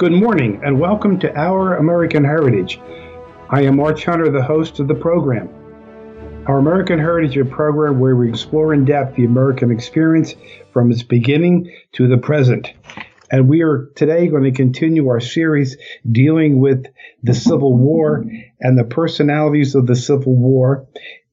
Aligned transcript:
Good 0.00 0.12
morning 0.12 0.62
and 0.64 0.80
welcome 0.80 1.18
to 1.18 1.38
Our 1.38 1.76
American 1.76 2.24
Heritage. 2.24 2.80
I 3.50 3.64
am 3.64 3.76
March 3.76 4.06
Hunter, 4.06 4.30
the 4.30 4.42
host 4.42 4.80
of 4.80 4.88
the 4.88 4.94
program. 4.94 5.50
Our 6.46 6.58
American 6.58 6.98
Heritage 6.98 7.36
is 7.36 7.46
a 7.46 7.50
program 7.50 8.00
where 8.00 8.16
we 8.16 8.30
explore 8.30 8.72
in 8.72 8.86
depth 8.86 9.16
the 9.16 9.26
American 9.26 9.70
experience 9.70 10.36
from 10.72 10.90
its 10.90 11.02
beginning 11.02 11.70
to 11.92 12.08
the 12.08 12.16
present. 12.16 12.72
And 13.30 13.46
we 13.46 13.60
are 13.60 13.90
today 13.94 14.28
going 14.28 14.44
to 14.44 14.52
continue 14.52 15.06
our 15.08 15.20
series 15.20 15.76
dealing 16.10 16.60
with 16.60 16.86
the 17.22 17.34
Civil 17.34 17.76
War 17.76 18.24
and 18.58 18.78
the 18.78 18.84
personalities 18.84 19.74
of 19.74 19.86
the 19.86 19.96
Civil 19.96 20.34
War 20.34 20.86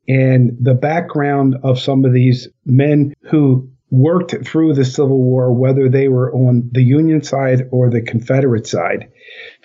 and 0.10 0.58
the 0.60 0.74
background 0.74 1.56
of 1.64 1.80
some 1.80 2.04
of 2.04 2.12
these 2.12 2.50
men 2.66 3.14
who 3.22 3.70
worked 3.90 4.36
through 4.46 4.74
the 4.74 4.86
Civil 4.86 5.22
War, 5.22 5.54
whether 5.54 5.90
they 5.90 6.08
were 6.08 6.34
on 6.34 6.70
the 6.72 6.84
Union 6.84 7.22
side 7.22 7.68
or 7.72 7.90
the 7.90 8.02
Confederate 8.02 8.68
side. 8.68 9.10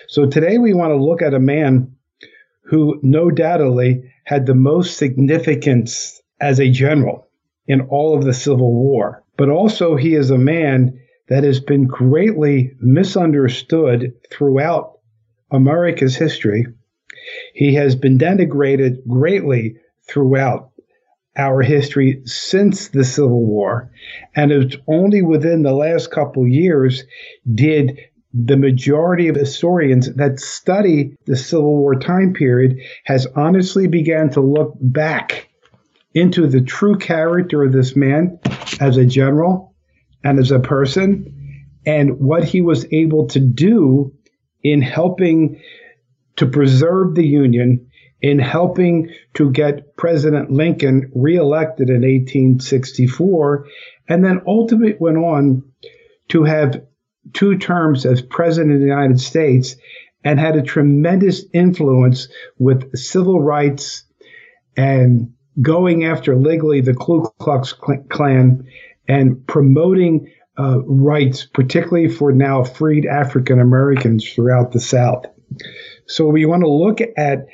So 0.08 0.26
today 0.26 0.58
we 0.58 0.74
want 0.74 0.90
to 0.90 1.02
look 1.02 1.22
at 1.22 1.34
a 1.34 1.40
man 1.40 1.96
who 2.64 3.00
no 3.02 3.30
doubtedly 3.30 4.10
had 4.24 4.46
the 4.46 4.54
most 4.54 4.96
significance 4.96 6.22
as 6.40 6.60
a 6.60 6.70
general 6.70 7.28
in 7.66 7.80
all 7.82 8.16
of 8.16 8.24
the 8.24 8.34
Civil 8.34 8.72
War. 8.72 9.22
But 9.36 9.48
also, 9.48 9.96
he 9.96 10.14
is 10.14 10.30
a 10.30 10.38
man 10.38 11.00
that 11.28 11.44
has 11.44 11.60
been 11.60 11.86
greatly 11.86 12.72
misunderstood 12.80 14.12
throughout 14.30 14.98
America's 15.50 16.16
history. 16.16 16.66
He 17.54 17.74
has 17.74 17.94
been 17.94 18.18
denigrated 18.18 19.06
greatly 19.06 19.76
throughout 20.08 20.71
our 21.36 21.62
history 21.62 22.22
since 22.24 22.88
the 22.88 23.04
Civil 23.04 23.44
War. 23.44 23.90
And 24.36 24.52
it's 24.52 24.76
only 24.86 25.22
within 25.22 25.62
the 25.62 25.72
last 25.72 26.10
couple 26.10 26.46
years 26.46 27.04
did 27.54 27.98
the 28.34 28.56
majority 28.56 29.28
of 29.28 29.36
historians 29.36 30.12
that 30.14 30.40
study 30.40 31.16
the 31.26 31.36
Civil 31.36 31.76
War 31.76 31.94
time 31.94 32.32
period 32.32 32.78
has 33.04 33.26
honestly 33.36 33.86
began 33.86 34.30
to 34.30 34.40
look 34.40 34.74
back 34.80 35.48
into 36.14 36.46
the 36.46 36.60
true 36.60 36.96
character 36.96 37.62
of 37.62 37.72
this 37.72 37.96
man 37.96 38.38
as 38.80 38.96
a 38.96 39.04
general 39.04 39.74
and 40.24 40.38
as 40.38 40.50
a 40.50 40.60
person 40.60 41.66
and 41.84 42.20
what 42.20 42.44
he 42.44 42.60
was 42.60 42.86
able 42.92 43.26
to 43.28 43.40
do 43.40 44.12
in 44.62 44.80
helping 44.80 45.60
to 46.36 46.46
preserve 46.46 47.14
the 47.14 47.26
Union 47.26 47.90
in 48.22 48.38
helping 48.38 49.10
to 49.34 49.50
get 49.50 49.96
President 49.96 50.50
Lincoln 50.50 51.10
reelected 51.14 51.88
in 51.88 52.02
1864, 52.02 53.66
and 54.08 54.24
then 54.24 54.40
ultimately 54.46 54.96
went 54.98 55.18
on 55.18 55.64
to 56.28 56.44
have 56.44 56.84
two 57.32 57.58
terms 57.58 58.06
as 58.06 58.22
President 58.22 58.74
of 58.74 58.80
the 58.80 58.86
United 58.86 59.20
States 59.20 59.76
and 60.24 60.38
had 60.38 60.56
a 60.56 60.62
tremendous 60.62 61.44
influence 61.52 62.28
with 62.58 62.96
civil 62.96 63.40
rights 63.40 64.04
and 64.76 65.32
going 65.60 66.04
after 66.04 66.36
legally 66.36 66.80
the 66.80 66.94
Ku 66.94 67.28
Klux 67.38 67.74
Klan 68.08 68.66
and 69.08 69.46
promoting 69.46 70.32
uh, 70.58 70.80
rights, 70.84 71.44
particularly 71.44 72.08
for 72.08 72.32
now 72.32 72.62
freed 72.62 73.04
African 73.04 73.60
Americans 73.60 74.32
throughout 74.32 74.72
the 74.72 74.80
South. 74.80 75.26
So 76.06 76.28
we 76.28 76.46
want 76.46 76.62
to 76.62 76.70
look 76.70 77.00
at 77.16 77.46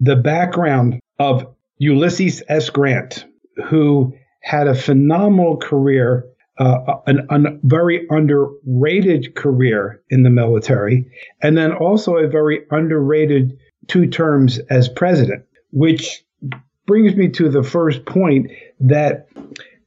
the 0.00 0.16
background 0.16 1.00
of 1.18 1.46
Ulysses 1.78 2.42
S. 2.48 2.70
Grant, 2.70 3.24
who 3.66 4.14
had 4.42 4.66
a 4.66 4.74
phenomenal 4.74 5.56
career, 5.56 6.26
uh, 6.58 6.96
a 7.06 7.38
very 7.62 8.06
underrated 8.10 9.34
career 9.34 10.00
in 10.10 10.22
the 10.22 10.30
military, 10.30 11.06
and 11.42 11.56
then 11.56 11.72
also 11.72 12.16
a 12.16 12.28
very 12.28 12.62
underrated 12.70 13.58
two 13.88 14.06
terms 14.06 14.58
as 14.70 14.88
president, 14.88 15.44
which 15.70 16.24
brings 16.86 17.16
me 17.16 17.28
to 17.28 17.48
the 17.48 17.62
first 17.62 18.04
point 18.04 18.50
that 18.80 19.28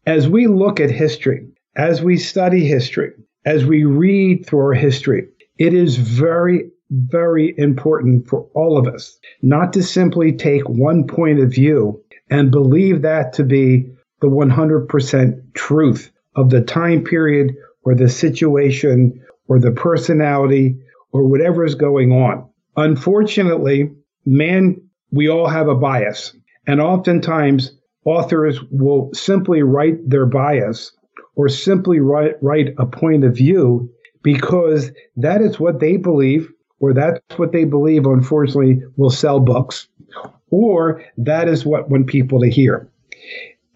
as 0.06 0.28
we 0.28 0.48
look 0.48 0.80
at 0.80 0.90
history, 0.90 1.48
as 1.76 2.02
we 2.02 2.18
study 2.18 2.66
history, 2.66 3.12
as 3.46 3.66
we 3.66 3.84
read 3.84 4.46
through 4.46 4.60
our 4.60 4.74
history, 4.74 5.28
it 5.58 5.74
is 5.74 5.96
very 5.98 6.70
very 6.90 7.54
important 7.58 8.28
for 8.28 8.48
all 8.54 8.78
of 8.78 8.88
us 8.88 9.18
not 9.42 9.74
to 9.74 9.84
simply 9.84 10.32
take 10.32 10.68
one 10.68 11.06
point 11.08 11.40
of 11.40 11.52
view 11.52 12.04
and 12.30 12.52
believe 12.52 13.02
that 13.02 13.34
to 13.34 13.44
be 13.44 13.90
the 14.22 14.28
100% 14.28 15.54
truth 15.54 16.12
of 16.36 16.50
the 16.50 16.62
time 16.62 17.04
period 17.04 17.56
or 17.84 17.96
the 17.96 18.10
situation 18.10 19.22
or 19.48 19.60
the 19.60 19.72
personality 19.72 20.78
or 21.12 21.26
whatever 21.26 21.64
is 21.64 21.76
going 21.76 22.12
on. 22.12 22.50
Unfortunately, 22.76 23.92
man, 24.26 24.82
we 25.12 25.30
all 25.30 25.48
have 25.48 25.68
a 25.68 25.76
bias. 25.76 26.36
And 26.66 26.82
oftentimes, 26.82 27.78
authors 28.06 28.60
will 28.72 29.10
simply 29.14 29.64
write 29.64 30.10
their 30.10 30.26
bias 30.26 30.92
or 31.36 31.50
simply 31.50 32.00
write, 32.00 32.42
write 32.42 32.74
a 32.78 32.86
point 32.86 33.24
of 33.24 33.36
view 33.36 33.90
because 34.22 34.92
that 35.16 35.42
is 35.42 35.60
what 35.60 35.80
they 35.80 35.98
believe 35.98 36.52
or 36.80 36.94
that's 36.94 37.20
what 37.38 37.52
they 37.52 37.64
believe, 37.64 38.06
unfortunately, 38.06 38.82
will 38.96 39.10
sell 39.10 39.40
books, 39.40 39.88
or 40.50 41.04
that 41.18 41.48
is 41.48 41.66
what 41.66 41.90
want 41.90 42.08
people 42.08 42.40
to 42.42 42.50
hear. 42.50 42.90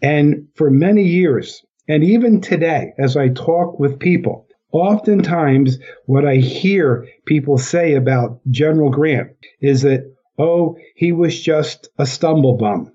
And 0.02 0.48
for 0.56 0.70
many 0.70 1.04
years, 1.04 1.64
and 1.88 2.04
even 2.04 2.42
today, 2.42 2.94
as 2.98 3.18
I 3.18 3.30
talk 3.30 3.80
with 3.80 4.00
people, 4.00 4.48
oftentimes 4.72 5.78
what 6.06 6.26
I 6.26 6.36
hear 6.36 7.08
people 7.26 7.58
say 7.58 7.96
about 7.96 8.40
General 8.50 8.90
Grant 8.90 9.32
is 9.62 9.82
that, 9.82 10.12
oh, 10.38 10.78
he 10.96 11.12
was 11.12 11.40
just 11.40 11.90
a 11.98 12.06
stumble 12.06 12.58
bum. 12.58 12.92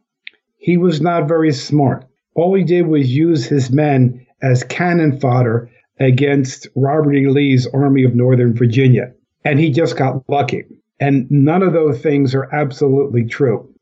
He 0.57 0.77
was 0.77 1.01
not 1.01 1.29
very 1.29 1.53
smart. 1.53 2.07
All 2.35 2.55
he 2.55 2.65
did 2.65 2.87
was 2.87 3.15
use 3.15 3.45
his 3.45 3.71
men 3.71 4.27
as 4.43 4.65
cannon 4.65 5.21
fodder 5.21 5.71
against 5.99 6.69
Robert 6.75 7.15
E. 7.15 7.29
Lee's 7.29 7.67
Army 7.67 8.05
of 8.05 8.15
Northern 8.15 8.55
Virginia 8.55 9.13
and 9.47 9.61
he 9.61 9.71
just 9.71 9.97
got 9.97 10.29
lucky. 10.29 10.65
And 10.99 11.31
none 11.31 11.63
of 11.63 11.73
those 11.73 12.01
things 12.01 12.35
are 12.35 12.53
absolutely 12.53 13.27
true. 13.27 13.73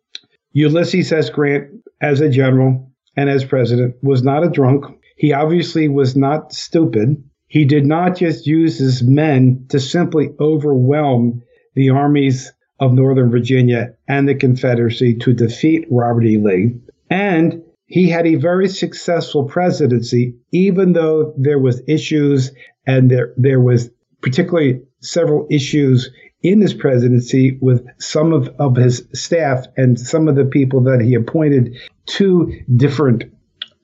Ulysses 0.52 1.10
S. 1.10 1.30
Grant, 1.30 1.70
as 2.02 2.20
a 2.20 2.28
general 2.28 2.92
and 3.16 3.30
as 3.30 3.44
president, 3.44 3.96
was 4.02 4.22
not 4.22 4.44
a 4.44 4.50
drunk. 4.50 4.84
He 5.16 5.32
obviously 5.32 5.88
was 5.88 6.14
not 6.14 6.52
stupid. 6.52 7.22
He 7.46 7.64
did 7.64 7.86
not 7.86 8.14
just 8.14 8.46
use 8.46 8.78
his 8.78 9.02
men 9.02 9.64
to 9.70 9.80
simply 9.80 10.30
overwhelm 10.38 11.42
the 11.74 11.90
armies 11.90 12.52
of 12.78 12.92
Northern 12.92 13.30
Virginia 13.30 13.94
and 14.06 14.28
the 14.28 14.34
Confederacy 14.34 15.14
to 15.14 15.32
defeat 15.32 15.86
Robert 15.90 16.26
E. 16.26 16.36
Lee. 16.36 16.74
And 17.08 17.62
he 17.86 18.10
had 18.10 18.26
a 18.26 18.34
very 18.34 18.68
successful 18.68 19.44
presidency, 19.44 20.34
even 20.52 20.92
though 20.92 21.32
there 21.38 21.58
was 21.58 21.80
issues 21.88 22.52
and 22.86 23.10
there, 23.10 23.32
there 23.38 23.60
was 23.60 23.88
particularly 24.24 24.80
several 25.00 25.46
issues 25.50 26.10
in 26.42 26.62
his 26.62 26.72
presidency 26.72 27.58
with 27.60 27.86
some 27.98 28.32
of, 28.32 28.48
of 28.58 28.74
his 28.74 29.06
staff 29.12 29.66
and 29.76 30.00
some 30.00 30.28
of 30.28 30.34
the 30.34 30.46
people 30.46 30.80
that 30.82 31.02
he 31.02 31.14
appointed 31.14 31.76
to 32.06 32.50
different 32.74 33.24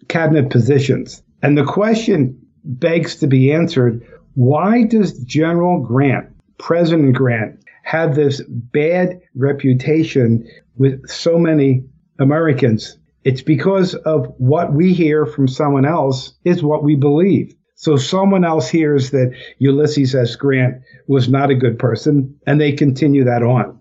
cabinet 0.09 0.49
positions. 0.49 1.23
And 1.43 1.59
the 1.59 1.65
question 1.65 2.41
begs 2.65 3.17
to 3.17 3.27
be 3.27 3.53
answered 3.53 4.03
why 4.35 4.85
does 4.85 5.19
General 5.25 5.81
Grant, 5.81 6.31
President 6.57 7.15
Grant, 7.15 7.63
have 7.83 8.15
this 8.15 8.41
bad 8.49 9.21
reputation 9.35 10.49
with 10.77 11.07
so 11.07 11.37
many 11.39 11.85
Americans? 12.19 12.97
It's 13.25 13.43
because 13.43 13.95
of 13.95 14.33
what 14.39 14.73
we 14.73 14.95
hear 14.95 15.27
from 15.27 15.49
someone 15.49 15.85
else 15.85 16.33
is 16.45 16.63
what 16.63 16.83
we 16.83 16.95
believe. 16.95 17.55
So 17.81 17.97
someone 17.97 18.45
else 18.45 18.69
hears 18.69 19.11
that 19.13 19.35
Ulysses 19.57 20.15
S. 20.15 20.37
Grant 20.37 20.83
was 21.07 21.31
not 21.31 21.49
a 21.49 21.55
good 21.55 21.79
person, 21.79 22.39
and 22.47 22.61
they 22.61 22.73
continue 22.73 23.25
that 23.25 23.43
on. 23.43 23.81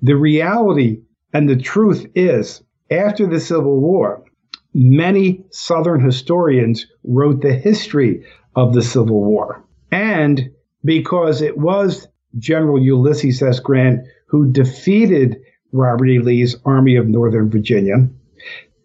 The 0.00 0.14
reality 0.14 1.00
and 1.32 1.48
the 1.48 1.56
truth 1.56 2.06
is, 2.14 2.62
after 2.88 3.26
the 3.26 3.40
Civil 3.40 3.80
War, 3.80 4.22
many 4.74 5.44
Southern 5.50 6.00
historians 6.04 6.86
wrote 7.02 7.42
the 7.42 7.52
history 7.52 8.24
of 8.54 8.74
the 8.74 8.82
Civil 8.82 9.24
War. 9.24 9.64
And 9.90 10.52
because 10.84 11.42
it 11.42 11.58
was 11.58 12.06
General 12.38 12.80
Ulysses 12.80 13.42
S. 13.42 13.58
Grant 13.58 14.06
who 14.26 14.52
defeated 14.52 15.40
Robert 15.72 16.06
E. 16.06 16.20
Lee's 16.20 16.54
Army 16.64 16.94
of 16.94 17.08
Northern 17.08 17.50
Virginia, 17.50 18.08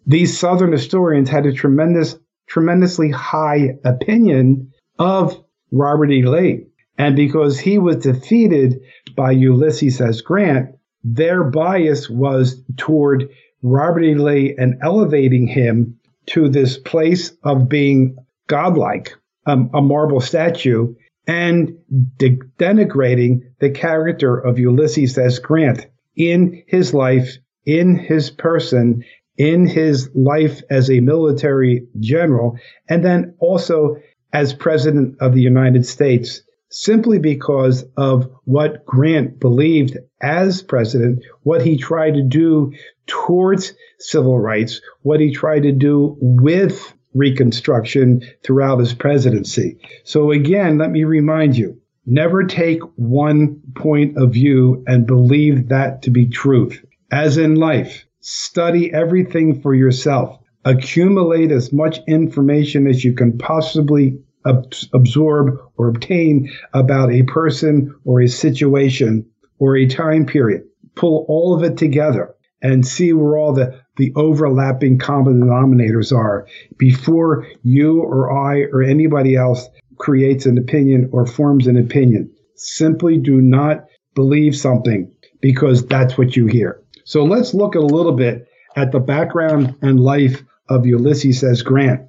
these 0.04 0.36
Southern 0.36 0.72
historians 0.72 1.28
had 1.28 1.46
a 1.46 1.52
tremendous 1.52 2.18
tremendously 2.48 3.10
high 3.10 3.78
opinion 3.84 4.72
of 4.98 5.42
Robert 5.70 6.10
E. 6.10 6.24
Lee. 6.24 6.66
And 6.96 7.14
because 7.14 7.58
he 7.58 7.78
was 7.78 7.96
defeated 7.96 8.80
by 9.14 9.30
Ulysses 9.30 10.00
S. 10.00 10.20
Grant, 10.20 10.74
their 11.04 11.44
bias 11.44 12.10
was 12.10 12.62
toward 12.76 13.30
Robert 13.62 14.02
E. 14.02 14.14
Lee 14.14 14.54
and 14.58 14.78
elevating 14.82 15.46
him 15.46 15.98
to 16.26 16.48
this 16.48 16.76
place 16.76 17.32
of 17.42 17.68
being 17.68 18.16
godlike, 18.48 19.14
um, 19.46 19.70
a 19.72 19.80
marble 19.80 20.20
statue, 20.20 20.94
and 21.26 21.76
de- 22.16 22.38
denigrating 22.58 23.42
the 23.60 23.70
character 23.70 24.36
of 24.36 24.58
Ulysses 24.58 25.16
S. 25.16 25.38
Grant 25.38 25.86
in 26.16 26.64
his 26.66 26.92
life, 26.92 27.36
in 27.64 27.96
his 27.96 28.30
person, 28.30 29.04
in 29.38 29.66
his 29.66 30.10
life 30.14 30.60
as 30.68 30.90
a 30.90 31.00
military 31.00 31.86
general, 32.00 32.58
and 32.88 33.04
then 33.04 33.34
also 33.38 33.96
as 34.32 34.52
president 34.52 35.16
of 35.20 35.32
the 35.32 35.40
United 35.40 35.86
States, 35.86 36.42
simply 36.70 37.18
because 37.18 37.84
of 37.96 38.30
what 38.44 38.84
Grant 38.84 39.40
believed 39.40 39.96
as 40.20 40.62
president, 40.62 41.24
what 41.44 41.62
he 41.62 41.78
tried 41.78 42.14
to 42.14 42.22
do 42.22 42.72
towards 43.06 43.72
civil 43.98 44.38
rights, 44.38 44.80
what 45.02 45.20
he 45.20 45.32
tried 45.32 45.62
to 45.62 45.72
do 45.72 46.16
with 46.20 46.92
Reconstruction 47.14 48.22
throughout 48.44 48.80
his 48.80 48.92
presidency. 48.92 49.78
So, 50.04 50.30
again, 50.30 50.76
let 50.76 50.90
me 50.90 51.04
remind 51.04 51.56
you 51.56 51.80
never 52.04 52.44
take 52.44 52.80
one 52.96 53.60
point 53.74 54.18
of 54.18 54.34
view 54.34 54.84
and 54.86 55.06
believe 55.06 55.68
that 55.68 56.02
to 56.02 56.10
be 56.10 56.26
truth. 56.26 56.84
As 57.10 57.38
in 57.38 57.54
life, 57.54 58.06
study 58.28 58.92
everything 58.92 59.62
for 59.62 59.74
yourself. 59.74 60.38
Accumulate 60.66 61.50
as 61.50 61.72
much 61.72 61.98
information 62.06 62.86
as 62.86 63.02
you 63.02 63.14
can 63.14 63.38
possibly 63.38 64.18
ab- 64.46 64.74
absorb 64.92 65.58
or 65.78 65.88
obtain 65.88 66.50
about 66.74 67.10
a 67.10 67.22
person 67.22 67.94
or 68.04 68.20
a 68.20 68.28
situation 68.28 69.24
or 69.58 69.76
a 69.76 69.86
time 69.86 70.26
period. 70.26 70.64
Pull 70.94 71.24
all 71.26 71.54
of 71.54 71.62
it 71.62 71.78
together 71.78 72.34
and 72.60 72.86
see 72.86 73.14
where 73.14 73.38
all 73.38 73.54
the, 73.54 73.80
the 73.96 74.12
overlapping 74.14 74.98
common 74.98 75.40
denominators 75.40 76.14
are 76.14 76.46
before 76.76 77.46
you 77.62 78.02
or 78.02 78.30
I 78.30 78.64
or 78.64 78.82
anybody 78.82 79.36
else 79.36 79.66
creates 79.96 80.44
an 80.44 80.58
opinion 80.58 81.08
or 81.12 81.24
forms 81.24 81.66
an 81.66 81.78
opinion. 81.78 82.30
Simply 82.56 83.16
do 83.16 83.40
not 83.40 83.86
believe 84.14 84.54
something 84.54 85.10
because 85.40 85.86
that's 85.86 86.18
what 86.18 86.36
you 86.36 86.46
hear. 86.46 86.82
So 87.08 87.24
let's 87.24 87.54
look 87.54 87.74
a 87.74 87.80
little 87.80 88.12
bit 88.12 88.48
at 88.76 88.92
the 88.92 89.00
background 89.00 89.74
and 89.80 89.98
life 89.98 90.42
of 90.68 90.84
Ulysses 90.84 91.42
S. 91.42 91.62
Grant. 91.62 92.02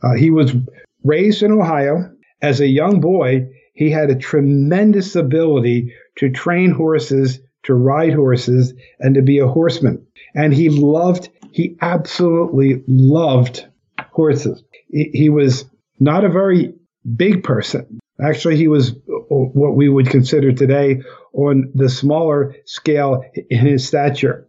Uh, 0.00 0.14
he 0.14 0.30
was 0.30 0.54
raised 1.02 1.42
in 1.42 1.50
Ohio. 1.50 2.12
As 2.40 2.60
a 2.60 2.68
young 2.68 3.00
boy, 3.00 3.48
he 3.74 3.90
had 3.90 4.10
a 4.10 4.14
tremendous 4.14 5.16
ability 5.16 5.92
to 6.18 6.30
train 6.30 6.70
horses 6.70 7.40
to 7.64 7.74
ride 7.74 8.14
horses 8.14 8.74
and 9.00 9.16
to 9.16 9.22
be 9.22 9.40
a 9.40 9.48
horseman. 9.48 10.06
And 10.36 10.54
he 10.54 10.68
loved, 10.68 11.30
he 11.50 11.76
absolutely 11.80 12.84
loved 12.86 13.66
horses. 14.12 14.62
He, 14.88 15.10
he 15.12 15.28
was 15.30 15.64
not 15.98 16.24
a 16.24 16.28
very 16.28 16.74
big 17.16 17.42
person. 17.42 17.98
Actually, 18.22 18.56
he 18.56 18.68
was 18.68 18.94
what 19.06 19.74
we 19.74 19.88
would 19.88 20.08
consider 20.08 20.52
today 20.52 21.02
on 21.32 21.70
the 21.74 21.88
smaller 21.88 22.54
scale 22.64 23.24
in 23.50 23.66
his 23.66 23.86
stature. 23.86 24.48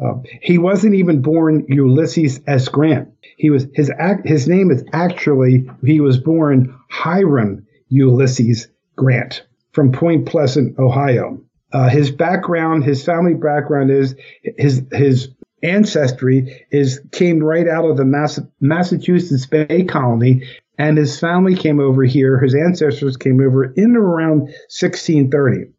Uh, 0.00 0.14
he 0.42 0.58
wasn't 0.58 0.94
even 0.94 1.22
born 1.22 1.64
Ulysses 1.68 2.40
S. 2.46 2.68
Grant. 2.68 3.08
He 3.36 3.50
was 3.50 3.66
his 3.74 3.90
act, 3.98 4.26
his 4.26 4.48
name 4.48 4.70
is 4.70 4.84
actually 4.92 5.68
he 5.84 6.00
was 6.00 6.18
born 6.18 6.74
Hiram 6.90 7.66
Ulysses 7.88 8.68
Grant 8.96 9.44
from 9.72 9.92
Point 9.92 10.26
Pleasant, 10.26 10.78
Ohio. 10.78 11.40
Uh, 11.72 11.88
his 11.88 12.10
background, 12.10 12.84
his 12.84 13.04
family 13.04 13.34
background 13.34 13.90
is 13.90 14.14
his 14.56 14.82
his 14.92 15.28
ancestry 15.62 16.64
is 16.70 17.00
came 17.12 17.40
right 17.40 17.68
out 17.68 17.84
of 17.84 17.96
the 17.96 18.04
Mass- 18.04 18.40
Massachusetts 18.60 19.46
Bay 19.46 19.84
Colony, 19.84 20.44
and 20.78 20.96
his 20.96 21.18
family 21.18 21.54
came 21.54 21.80
over 21.80 22.04
here. 22.04 22.38
His 22.38 22.54
ancestors 22.54 23.16
came 23.16 23.40
over 23.40 23.72
in 23.72 23.96
around 23.96 24.42
1630. 24.70 25.72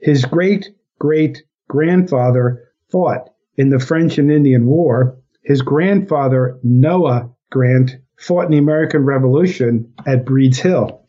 His 0.00 0.24
great 0.24 0.70
great 0.98 1.42
grandfather 1.68 2.68
fought 2.90 3.30
in 3.56 3.70
the 3.70 3.78
French 3.78 4.18
and 4.18 4.30
Indian 4.30 4.66
War. 4.66 5.16
His 5.42 5.62
grandfather 5.62 6.58
Noah 6.62 7.30
Grant 7.50 7.96
fought 8.16 8.46
in 8.46 8.52
the 8.52 8.58
American 8.58 9.04
Revolution 9.04 9.92
at 10.06 10.24
Breed's 10.24 10.58
Hill. 10.58 11.00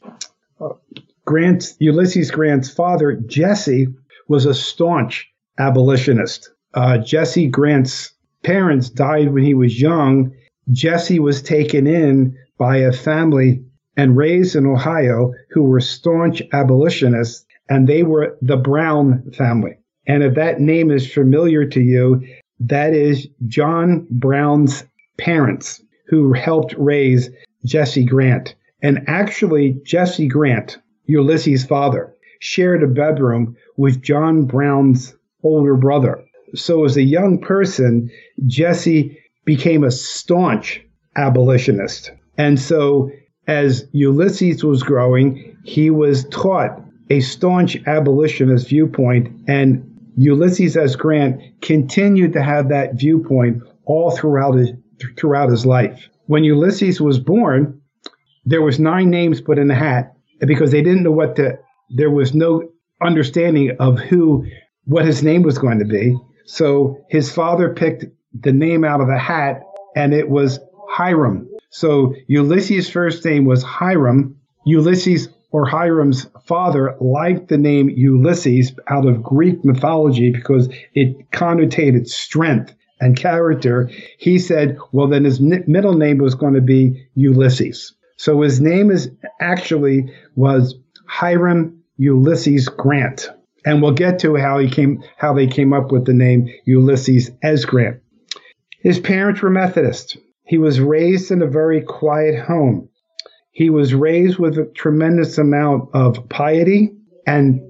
Grant 1.26 1.74
Ulysses 1.80 2.32
Grant's 2.32 2.70
father 2.70 3.14
Jesse 3.14 3.88
was 4.28 4.46
a 4.46 4.54
staunch 4.54 5.32
abolitionist. 5.58 6.50
Uh, 6.74 6.98
Jesse 6.98 7.48
Grant's 7.48 8.14
parents 8.44 8.90
died 8.90 9.34
when 9.34 9.44
he 9.44 9.54
was 9.54 9.82
young. 9.82 10.34
Jesse 10.72 11.20
was 11.20 11.42
taken 11.42 11.88
in 11.88 12.38
by 12.58 12.78
a 12.78 12.92
family 12.92 13.64
and 13.96 14.18
raised 14.18 14.56
in 14.56 14.66
Ohio 14.66 15.34
who 15.52 15.64
were 15.64 15.80
staunch 15.80 16.42
abolitionists, 16.52 17.46
and 17.74 17.88
they 17.88 18.04
were 18.04 18.38
the 18.40 18.56
Brown 18.56 19.32
family. 19.36 19.76
And 20.06 20.22
if 20.22 20.36
that 20.36 20.62
name 20.62 20.92
is 20.92 21.12
familiar 21.12 21.66
to 21.66 21.82
you, 21.82 22.24
that 22.60 22.94
is 22.94 23.28
John 23.48 24.06
Brown's 24.12 24.84
parents 25.18 25.82
who 26.08 26.34
helped 26.34 26.76
raise 26.78 27.32
Jesse 27.66 28.06
Grant. 28.06 28.54
And 28.84 29.04
actually, 29.08 29.82
Jesse 29.84 30.28
Grant, 30.28 30.78
Ulysses' 31.06 31.66
father, 31.66 32.14
shared 32.40 32.84
a 32.84 32.88
bedroom 32.88 33.56
with 33.76 34.04
John 34.04 34.46
Brown's 34.46 35.16
older 35.42 35.76
brother. 35.76 36.24
So, 36.54 36.86
as 36.86 36.96
a 36.96 37.02
young 37.02 37.40
person, 37.40 38.12
Jesse 38.46 39.18
became 39.46 39.84
a 39.84 39.90
staunch 39.90 40.80
abolitionist. 41.16 42.12
And 42.38 42.60
so, 42.60 43.10
as 43.48 43.88
Ulysses 43.94 44.64
was 44.64 44.84
growing, 44.84 45.58
he 45.64 45.90
was 45.90 46.26
taught 46.30 46.80
a 47.10 47.20
staunch 47.20 47.78
abolitionist 47.86 48.70
viewpoint, 48.70 49.30
and 49.48 49.90
Ulysses 50.16 50.78
S. 50.78 50.96
Grant 50.96 51.42
continued 51.62 52.34
to 52.34 52.42
have 52.42 52.70
that 52.70 52.96
viewpoint 52.96 53.64
all 53.86 54.12
throughout 54.12 54.54
his, 54.54 54.72
throughout 55.18 55.50
his 55.50 55.66
life. 55.66 56.10
When 56.28 56.44
Ulysses 56.44 57.02
was 57.02 57.20
born, 57.20 57.82
there 58.46 58.62
was 58.62 58.80
nine 58.80 59.10
names 59.10 59.42
put 59.42 59.58
in 59.58 59.68
the 59.68 59.76
hat 59.76 60.16
because 60.40 60.72
they 60.72 60.82
didn't 60.82 61.04
know 61.04 61.12
what 61.12 61.36
to 61.38 61.58
there 61.90 62.10
was 62.10 62.34
no 62.34 62.70
understanding 63.02 63.76
of 63.80 64.00
who, 64.00 64.46
what 64.86 65.06
his 65.06 65.24
name 65.24 65.44
was 65.44 65.58
going 65.58 65.80
to 65.80 65.86
be. 65.86 66.18
So 66.46 66.98
his 67.10 67.32
father 67.32 67.74
picked 67.74 68.06
the 68.34 68.52
name 68.52 68.84
out 68.84 69.02
of 69.02 69.10
a 69.10 69.18
hat 69.18 69.62
and 69.96 70.14
it 70.14 70.30
was 70.30 70.60
Hiram. 70.90 71.50
So 71.70 72.16
Ulysses' 72.28 72.90
first 72.90 73.24
name 73.26 73.46
was 73.46 73.64
Hiram. 73.64 74.38
Ulysses 74.66 75.30
or 75.54 75.66
Hiram's 75.66 76.28
father 76.46 76.98
liked 77.00 77.48
the 77.48 77.60
name 77.60 77.90
Ulysses 77.90 78.74
out 78.90 79.06
of 79.06 79.24
Greek 79.24 79.64
mythology 79.64 80.32
because 80.32 80.68
it 80.96 81.30
connotated 81.32 82.10
strength 82.10 82.74
and 83.00 83.16
character. 83.16 83.90
He 84.18 84.40
said, 84.40 84.78
well, 84.92 85.08
then 85.08 85.24
his 85.24 85.40
middle 85.40 85.94
name 85.94 86.18
was 86.18 86.36
going 86.36 86.56
to 86.56 86.62
be 86.62 87.08
Ulysses. 87.14 87.94
So 88.18 88.42
his 88.42 88.60
name 88.60 88.90
is 88.90 89.12
actually 89.40 90.12
was 90.36 90.76
Hiram 91.08 91.84
Ulysses 91.98 92.68
Grant. 92.68 93.30
And 93.64 93.82
we'll 93.82 93.94
get 93.94 94.20
to 94.20 94.36
how 94.36 94.58
he 94.58 94.70
came 94.70 95.04
how 95.18 95.34
they 95.34 95.48
came 95.48 95.72
up 95.72 95.92
with 95.92 96.06
the 96.06 96.14
name 96.14 96.50
Ulysses 96.66 97.32
S. 97.44 97.64
Grant. 97.64 98.02
His 98.80 99.00
parents 99.00 99.42
were 99.42 99.50
Methodist. 99.50 100.18
He 100.46 100.58
was 100.58 100.80
raised 100.80 101.32
in 101.32 101.42
a 101.42 101.48
very 101.48 101.82
quiet 101.82 102.44
home. 102.44 102.90
He 103.54 103.70
was 103.70 103.94
raised 103.94 104.40
with 104.40 104.58
a 104.58 104.66
tremendous 104.66 105.38
amount 105.38 105.90
of 105.94 106.28
piety 106.30 106.92
and 107.26 107.62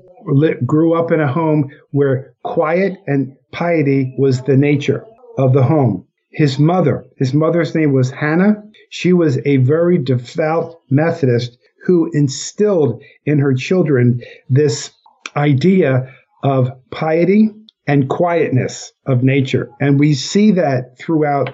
grew 0.66 0.94
up 0.94 1.12
in 1.12 1.20
a 1.20 1.32
home 1.32 1.70
where 1.92 2.34
quiet 2.44 2.98
and 3.06 3.36
piety 3.52 4.16
was 4.18 4.42
the 4.42 4.56
nature 4.56 5.06
of 5.38 5.54
the 5.54 5.64
home. 5.64 6.08
His 6.32 6.58
mother, 6.58 7.06
his 7.18 7.34
mother's 7.34 7.76
name 7.76 7.92
was 7.92 8.10
Hannah. 8.10 8.64
She 8.90 9.14
was 9.14 9.38
a 9.46 9.58
very 9.58 9.98
devout 9.98 10.80
Methodist 10.90 11.58
who 11.86 12.10
instilled 12.14 13.04
in 13.26 13.40
her 13.40 13.54
children 13.54 14.22
this 14.50 14.92
idea 15.36 16.12
of 16.44 16.72
piety 16.92 17.50
and 17.86 18.10
quietness 18.10 18.94
of 19.06 19.22
nature. 19.22 19.70
And 19.82 20.00
we 20.00 20.14
see 20.14 20.52
that 20.52 20.98
throughout 20.98 21.54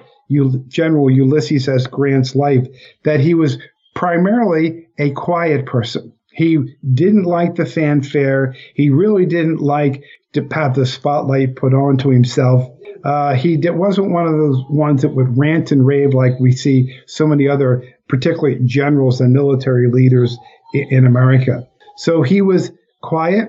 General 0.68 1.10
Ulysses 1.10 1.68
S. 1.68 1.88
Grant's 1.88 2.36
life, 2.36 2.64
that 3.02 3.18
he 3.18 3.34
was 3.34 3.58
primarily 3.94 4.88
a 4.98 5.10
quiet 5.10 5.66
person. 5.66 6.12
He 6.32 6.76
didn't 6.94 7.24
like 7.24 7.56
the 7.56 7.66
fanfare. 7.66 8.54
He 8.74 8.90
really 8.90 9.26
didn't 9.26 9.60
like 9.60 10.04
to 10.32 10.46
have 10.52 10.74
the 10.74 10.86
spotlight 10.86 11.56
put 11.56 11.74
onto 11.74 12.08
himself. 12.08 12.70
Uh, 13.02 13.34
he 13.34 13.56
did, 13.56 13.70
wasn't 13.70 14.10
one 14.10 14.26
of 14.26 14.32
those 14.32 14.62
ones 14.68 15.02
that 15.02 15.08
would 15.08 15.36
rant 15.36 15.72
and 15.72 15.86
rave 15.86 16.14
like 16.14 16.38
we 16.38 16.52
see 16.52 16.96
so 17.06 17.26
many 17.26 17.48
other 17.48 17.82
particularly 18.08 18.60
generals 18.64 19.20
and 19.20 19.32
military 19.32 19.90
leaders 19.90 20.36
in, 20.74 20.88
in 20.90 21.06
America. 21.06 21.66
So 21.96 22.22
he 22.22 22.42
was 22.42 22.70
quiet. 23.02 23.48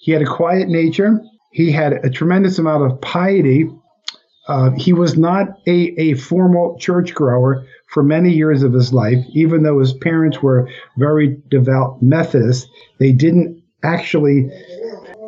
He 0.00 0.12
had 0.12 0.22
a 0.22 0.26
quiet 0.26 0.68
nature. 0.68 1.20
He 1.50 1.72
had 1.72 1.92
a 1.92 2.10
tremendous 2.10 2.58
amount 2.58 2.90
of 2.90 3.00
piety. 3.00 3.68
Uh, 4.46 4.70
he 4.72 4.92
was 4.92 5.16
not 5.16 5.48
a, 5.66 5.94
a 5.98 6.14
formal 6.14 6.76
churchgoer 6.78 7.66
for 7.88 8.02
many 8.02 8.30
years 8.30 8.62
of 8.62 8.72
his 8.72 8.92
life, 8.92 9.24
even 9.30 9.62
though 9.62 9.78
his 9.78 9.94
parents 9.94 10.42
were 10.42 10.68
very 10.98 11.40
devout 11.48 12.02
Methodists. 12.02 12.68
They 12.98 13.12
didn't 13.12 13.62
actually 13.82 14.50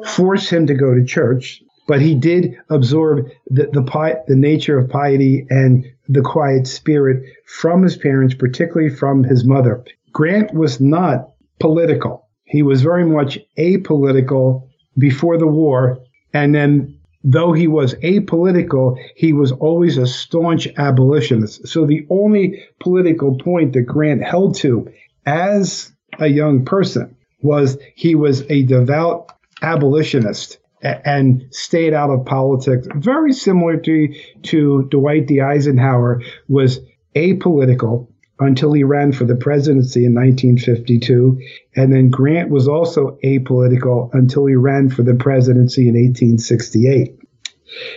force 0.07 0.49
him 0.49 0.67
to 0.67 0.75
go 0.75 0.95
to 0.95 1.05
church, 1.05 1.63
but 1.89 2.01
he 2.01 2.15
did 2.15 2.57
absorb 2.69 3.27
the, 3.47 3.69
the, 3.73 3.83
pi- 3.83 4.17
the 4.27 4.37
nature 4.37 4.79
of 4.79 4.91
piety 4.91 5.47
and 5.51 5.87
the 6.09 6.23
quiet 6.23 6.67
spirit 6.67 7.23
from 7.47 7.83
his 7.83 7.97
parents, 7.97 8.35
particularly 8.35 8.95
from 8.95 9.25
his 9.25 9.45
mother. 9.45 9.85
Grant 10.13 10.53
was 10.55 10.81
not 10.81 11.31
political. 11.59 12.29
He 12.45 12.63
was 12.63 12.83
very 12.83 13.05
much 13.05 13.39
apolitical 13.59 14.69
before 14.99 15.39
the 15.39 15.47
war. 15.47 15.99
And 16.33 16.55
then, 16.55 16.96
though 17.25 17.53
he 17.53 17.67
was 17.67 17.95
apolitical, 17.97 18.99
he 19.17 19.33
was 19.33 19.53
always 19.53 19.97
a 19.99 20.07
staunch 20.07 20.69
abolitionist. 20.77 21.69
So 21.69 21.87
the 21.87 22.07
only 22.11 22.65
political 22.81 23.37
point 23.37 23.73
that 23.73 23.83
Grant 23.83 24.23
held 24.23 24.57
to 24.57 24.91
as 25.25 25.93
a 26.19 26.27
young 26.27 26.65
person 26.65 27.17
was 27.41 27.79
he 27.95 28.15
was 28.15 28.43
a 28.51 28.63
devout 28.63 29.33
abolitionist 29.63 30.59
and 30.83 31.45
stayed 31.51 31.95
out 31.95 32.11
of 32.11 32.25
politics. 32.27 32.87
Very 32.95 33.33
similar 33.33 33.77
to, 33.79 34.15
to 34.43 34.83
Dwight 34.91 35.27
D. 35.27 35.41
Eisenhower 35.41 36.23
was 36.49 36.81
apolitical 37.15 38.09
until 38.39 38.73
he 38.73 38.85
ran 38.85 39.13
for 39.13 39.25
the 39.25 39.35
presidency 39.35 40.05
in 40.05 40.15
1952. 40.15 41.41
And 41.75 41.93
then 41.93 42.11
Grant 42.11 42.51
was 42.51 42.69
also 42.69 43.19
apolitical 43.25 44.13
until 44.13 44.47
he 44.47 44.55
ran 44.55 44.91
for 44.91 45.03
the 45.03 45.15
presidency 45.15 45.89
in 45.89 45.95
1868. 45.95 47.19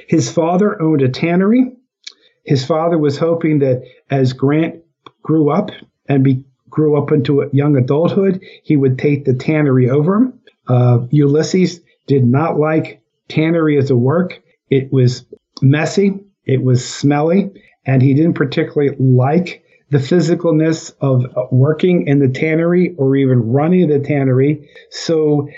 His 0.08 0.32
father 0.32 0.82
owned 0.82 1.02
a 1.02 1.10
tannery. 1.10 1.74
His 2.46 2.66
father 2.66 2.98
was 2.98 3.18
hoping 3.18 3.60
that 3.60 3.84
as 4.10 4.34
Grant 4.34 4.82
grew 5.22 5.52
up 5.52 5.72
and 6.08 6.24
be, 6.24 6.44
grew 6.70 6.98
up 6.98 7.12
into 7.12 7.50
young 7.52 7.76
adulthood, 7.76 8.42
he 8.64 8.76
would 8.76 8.98
take 8.98 9.26
the 9.26 9.34
tannery 9.34 9.90
over. 9.90 10.32
Uh, 10.68 11.06
Ulysses 11.12 11.82
did 12.08 12.26
not 12.26 12.58
like 12.58 13.02
tannery 13.28 13.78
as 13.78 13.92
a 13.92 13.96
work. 13.96 14.42
It 14.70 14.92
was 14.92 15.26
messy, 15.62 16.20
it 16.46 16.64
was 16.64 16.88
smelly, 16.88 17.52
and 17.86 18.02
he 18.02 18.14
didn't 18.14 18.34
particularly 18.34 18.96
like 19.00 19.64
the 19.92 19.98
physicalness 19.98 20.94
of 21.02 21.26
working 21.52 22.08
in 22.08 22.20
the 22.20 22.30
tannery 22.30 22.96
or 22.98 23.16
even 23.16 23.52
running 23.52 23.88
the 23.88 24.00
tannery. 24.00 24.70
So 24.92 25.50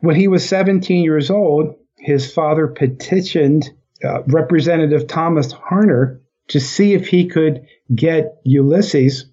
when 0.00 0.16
he 0.16 0.28
was 0.28 0.48
17 0.48 1.02
years 1.02 1.30
old, 1.30 1.74
his 1.98 2.32
father 2.32 2.68
petitioned 2.68 3.70
uh, 4.04 4.22
Representative 4.26 5.06
Thomas 5.06 5.52
Harner 5.52 6.20
to 6.48 6.60
see 6.60 6.94
if 6.94 7.06
he 7.06 7.26
could 7.26 7.66
get 7.94 8.40
Ulysses 8.44 9.26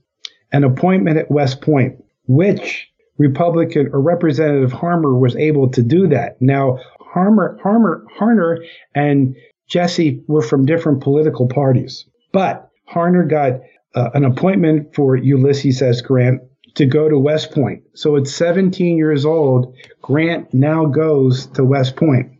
an 0.52 0.64
appointment 0.64 1.18
at 1.18 1.32
West 1.32 1.62
Point, 1.62 2.04
which 2.28 2.90
Republican 3.18 3.90
or 3.92 4.02
Representative 4.02 4.72
Harmer 4.72 5.18
was 5.18 5.36
able 5.36 5.70
to 5.72 5.82
do 5.82 6.08
that. 6.08 6.42
Now, 6.42 6.80
Harmer, 7.00 7.58
Harmer, 7.62 8.06
Harner 8.18 8.58
and 8.94 9.36
Jesse 9.68 10.24
were 10.28 10.42
from 10.42 10.66
different 10.66 11.02
political 11.02 11.48
parties, 11.48 12.06
but 12.32 12.70
Harner 12.90 13.30
got 13.30 13.62
uh, 13.96 14.10
an 14.14 14.26
appointment 14.26 14.94
for 14.94 15.16
Ulysses 15.16 15.82
S. 15.82 16.02
Grant 16.02 16.42
to 16.76 16.86
go 16.86 17.10
to 17.10 17.18
West 17.18 17.52
Point. 17.52 17.84
So 17.96 18.16
at 18.18 18.28
17 18.28 18.98
years 18.98 19.26
old, 19.26 19.76
Grant 20.02 20.54
now 20.54 20.86
goes 20.86 21.48
to 21.48 21.64
West 21.64 21.96
Point. 21.96 22.32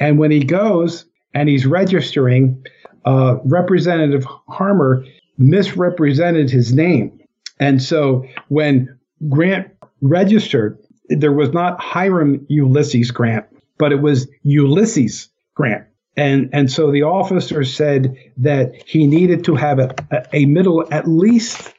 And 0.00 0.18
when 0.18 0.30
he 0.30 0.42
goes 0.42 1.06
and 1.34 1.48
he's 1.48 1.66
registering, 1.66 2.64
uh, 3.04 3.36
Representative 3.44 4.24
Harmer 4.48 5.04
misrepresented 5.38 6.50
his 6.50 6.72
name. 6.72 7.20
And 7.60 7.82
so 7.82 8.24
when 8.48 8.98
Grant 9.28 9.68
registered, 10.00 10.78
there 11.08 11.32
was 11.32 11.52
not 11.52 11.80
Hiram 11.80 12.44
Ulysses 12.48 13.10
Grant, 13.10 13.46
but 13.78 13.92
it 13.92 14.02
was 14.02 14.28
Ulysses 14.42 15.28
Grant. 15.54 15.87
And, 16.18 16.50
and 16.52 16.70
so 16.70 16.90
the 16.90 17.04
officer 17.04 17.62
said 17.62 18.16
that 18.38 18.72
he 18.84 19.06
needed 19.06 19.44
to 19.44 19.54
have 19.54 19.78
a, 19.78 19.94
a 20.32 20.46
middle, 20.46 20.84
at 20.92 21.06
least 21.06 21.72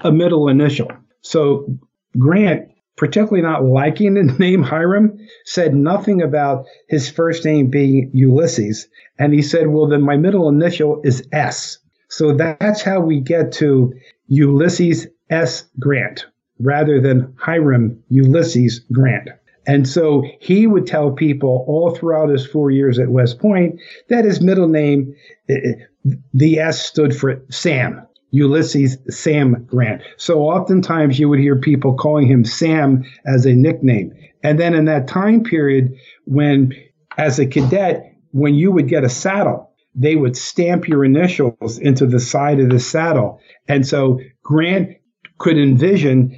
a 0.00 0.10
middle 0.10 0.48
initial. 0.48 0.90
So 1.20 1.78
Grant, 2.18 2.72
particularly 2.96 3.42
not 3.42 3.64
liking 3.64 4.14
the 4.14 4.22
name 4.38 4.64
Hiram, 4.64 5.16
said 5.44 5.76
nothing 5.76 6.22
about 6.22 6.66
his 6.88 7.08
first 7.08 7.44
name 7.44 7.68
being 7.70 8.10
Ulysses. 8.12 8.88
And 9.16 9.32
he 9.32 9.42
said, 9.42 9.68
well, 9.68 9.86
then 9.86 10.02
my 10.02 10.16
middle 10.16 10.48
initial 10.48 11.00
is 11.04 11.22
S. 11.30 11.78
So 12.08 12.34
that's 12.34 12.82
how 12.82 12.98
we 12.98 13.20
get 13.20 13.52
to 13.52 13.94
Ulysses 14.26 15.06
S. 15.30 15.66
Grant 15.78 16.26
rather 16.58 17.00
than 17.00 17.32
Hiram 17.38 18.02
Ulysses 18.08 18.80
Grant. 18.90 19.28
And 19.66 19.88
so 19.88 20.24
he 20.40 20.66
would 20.66 20.86
tell 20.86 21.10
people 21.10 21.64
all 21.66 21.94
throughout 21.94 22.28
his 22.28 22.46
four 22.46 22.70
years 22.70 22.98
at 22.98 23.08
West 23.08 23.38
Point 23.38 23.80
that 24.08 24.24
his 24.24 24.40
middle 24.40 24.68
name, 24.68 25.14
the 25.46 26.58
S 26.58 26.84
stood 26.84 27.16
for 27.16 27.42
Sam, 27.50 28.06
Ulysses 28.30 28.98
Sam 29.08 29.64
Grant. 29.66 30.02
So 30.16 30.42
oftentimes 30.42 31.18
you 31.18 31.28
would 31.28 31.38
hear 31.38 31.56
people 31.58 31.94
calling 31.94 32.26
him 32.26 32.44
Sam 32.44 33.04
as 33.24 33.46
a 33.46 33.54
nickname. 33.54 34.12
And 34.42 34.60
then 34.60 34.74
in 34.74 34.84
that 34.86 35.08
time 35.08 35.42
period, 35.44 35.94
when 36.26 36.74
as 37.16 37.38
a 37.38 37.46
cadet, 37.46 38.12
when 38.32 38.54
you 38.54 38.72
would 38.72 38.88
get 38.88 39.04
a 39.04 39.08
saddle, 39.08 39.70
they 39.94 40.16
would 40.16 40.36
stamp 40.36 40.88
your 40.88 41.04
initials 41.04 41.78
into 41.78 42.06
the 42.06 42.18
side 42.18 42.58
of 42.60 42.68
the 42.68 42.80
saddle. 42.80 43.40
And 43.68 43.86
so 43.86 44.20
Grant 44.42 44.96
could 45.38 45.56
envision 45.56 46.36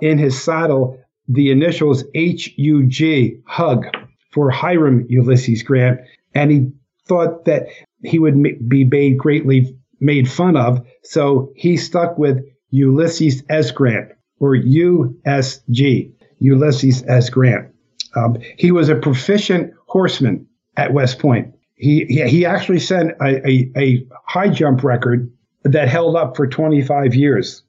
in 0.00 0.18
his 0.18 0.40
saddle 0.40 1.01
the 1.28 1.50
initials 1.50 2.04
HUG, 2.14 3.42
hug, 3.46 3.86
for 4.32 4.50
Hiram 4.50 5.06
Ulysses 5.08 5.62
Grant, 5.62 6.00
and 6.34 6.50
he 6.50 6.70
thought 7.06 7.44
that 7.44 7.66
he 8.02 8.18
would 8.18 8.68
be 8.68 8.84
made 8.84 9.18
greatly 9.18 9.76
made 10.00 10.28
fun 10.28 10.56
of, 10.56 10.84
so 11.04 11.52
he 11.54 11.76
stuck 11.76 12.18
with 12.18 12.44
Ulysses 12.70 13.42
S. 13.48 13.70
Grant, 13.70 14.10
or 14.40 14.56
USG, 14.56 16.12
Ulysses 16.38 17.04
S. 17.06 17.30
Grant. 17.30 17.72
Um, 18.16 18.38
he 18.58 18.72
was 18.72 18.88
a 18.88 18.96
proficient 18.96 19.72
horseman 19.86 20.46
at 20.76 20.92
West 20.92 21.18
Point. 21.18 21.54
He, 21.76 22.04
he, 22.06 22.28
he 22.28 22.46
actually 22.46 22.80
set 22.80 23.06
a, 23.20 23.48
a, 23.48 23.70
a 23.76 24.06
high 24.26 24.48
jump 24.48 24.82
record 24.82 25.30
that 25.64 25.88
held 25.88 26.16
up 26.16 26.36
for 26.36 26.46
25 26.46 27.14
years 27.14 27.62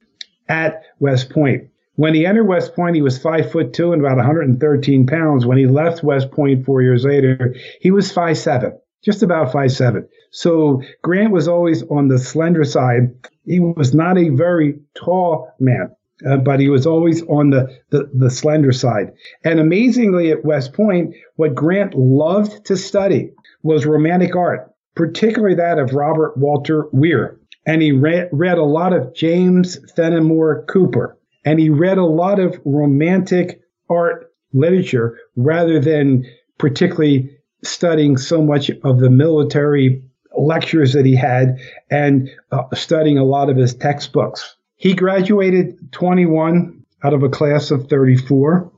at 0.50 0.82
West 1.00 1.30
Point. 1.30 1.70
When 1.96 2.16
he 2.16 2.26
entered 2.26 2.46
West 2.46 2.76
Point, 2.76 2.96
he 2.96 3.04
was 3.04 3.20
five 3.20 3.52
foot 3.52 3.74
two 3.74 3.94
and 3.94 4.02
about 4.02 4.18
113 4.18 5.06
pounds. 5.06 5.46
When 5.46 5.60
he 5.60 5.68
left 5.68 6.04
West 6.04 6.32
Point 6.32 6.66
four 6.66 6.82
years 6.82 7.06
later, 7.06 7.56
he 7.82 7.92
was 7.92 8.12
five 8.12 8.38
seven, 8.38 8.80
just 9.04 9.22
about 9.22 9.52
five 9.52 9.72
seven. 9.72 10.08
So 10.32 10.82
Grant 11.04 11.32
was 11.32 11.48
always 11.48 11.84
on 11.84 12.08
the 12.08 12.18
slender 12.18 12.64
side. 12.64 13.14
He 13.46 13.60
was 13.60 13.94
not 13.94 14.18
a 14.18 14.30
very 14.30 14.80
tall 14.96 15.54
man, 15.60 15.96
uh, 16.28 16.38
but 16.38 16.60
he 16.60 16.68
was 16.68 16.88
always 16.88 17.22
on 17.24 17.52
the, 17.52 17.78
the, 17.92 18.10
the 18.12 18.32
slender 18.32 18.72
side. 18.72 19.14
And 19.44 19.60
amazingly, 19.60 20.32
at 20.32 20.44
West 20.44 20.74
Point, 20.74 21.14
what 21.36 21.54
Grant 21.54 21.94
loved 21.94 22.66
to 22.66 22.76
study 22.76 23.34
was 23.62 23.86
romantic 23.86 24.36
art, 24.36 24.74
particularly 24.96 25.56
that 25.56 25.78
of 25.78 25.94
Robert 25.94 26.38
Walter 26.38 26.88
Weir. 26.92 27.40
And 27.68 27.84
he 27.84 27.92
read, 27.92 28.30
read 28.32 28.58
a 28.58 28.64
lot 28.64 28.94
of 28.94 29.14
James 29.14 29.78
Fenimore 29.96 30.66
Cooper 30.66 31.18
and 31.46 31.60
he 31.60 31.70
read 31.70 31.98
a 31.98 32.06
lot 32.06 32.40
of 32.40 32.60
romantic 32.66 33.62
art 33.90 34.34
literature 34.54 35.18
rather 35.36 35.80
than 35.80 36.26
particularly 36.58 37.30
studying 37.64 38.18
so 38.18 38.42
much 38.42 38.70
of 38.84 39.00
the 39.00 39.10
military 39.10 40.04
lectures 40.38 40.94
that 40.94 41.06
he 41.06 41.16
had 41.16 41.60
and 41.90 42.30
uh, 42.52 42.64
studying 42.74 43.18
a 43.18 43.24
lot 43.24 43.50
of 43.50 43.58
his 43.58 43.74
textbooks. 43.74 44.56
He 44.76 44.94
graduated 44.94 45.92
21 45.92 46.84
out 47.04 47.14
of 47.14 47.24
a 47.24 47.30
class 47.30 47.72
of 47.72 47.88
34. 47.88 48.72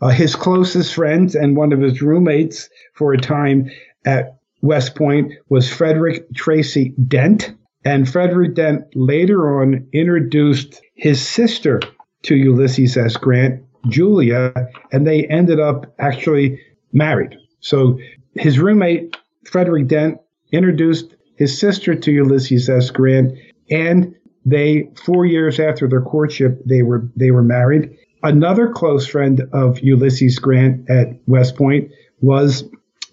Uh, 0.00 0.08
his 0.08 0.34
closest 0.34 0.94
friends 0.94 1.34
and 1.34 1.56
one 1.56 1.72
of 1.72 1.80
his 1.80 2.02
roommates 2.02 2.68
for 2.94 3.12
a 3.12 3.18
time 3.18 3.70
at 4.04 4.38
West 4.60 4.94
Point 4.94 5.32
was 5.48 5.72
Frederick 5.72 6.32
Tracy 6.34 6.94
Dent. 7.08 7.54
And 7.84 8.08
Frederick 8.08 8.54
Dent 8.54 8.84
later 8.94 9.60
on 9.60 9.88
introduced 9.92 10.80
his 11.02 11.20
sister 11.20 11.80
to 12.22 12.36
Ulysses 12.36 12.96
S. 12.96 13.16
Grant, 13.16 13.60
Julia, 13.88 14.54
and 14.92 15.04
they 15.04 15.26
ended 15.26 15.58
up 15.58 15.92
actually 15.98 16.60
married. 16.92 17.36
So 17.58 17.98
his 18.36 18.60
roommate, 18.60 19.16
Frederick 19.44 19.88
Dent, 19.88 20.20
introduced 20.52 21.16
his 21.34 21.58
sister 21.58 21.96
to 21.96 22.12
Ulysses 22.12 22.68
S. 22.68 22.90
Grant, 22.90 23.36
and 23.68 24.14
they, 24.46 24.90
four 24.94 25.26
years 25.26 25.58
after 25.58 25.88
their 25.88 26.02
courtship, 26.02 26.62
they 26.66 26.82
were 26.82 27.04
they 27.16 27.32
were 27.32 27.42
married. 27.42 27.90
Another 28.22 28.68
close 28.68 29.04
friend 29.04 29.42
of 29.52 29.80
Ulysses 29.80 30.38
Grant 30.38 30.88
at 30.88 31.18
West 31.26 31.56
Point 31.56 31.90
was 32.20 32.62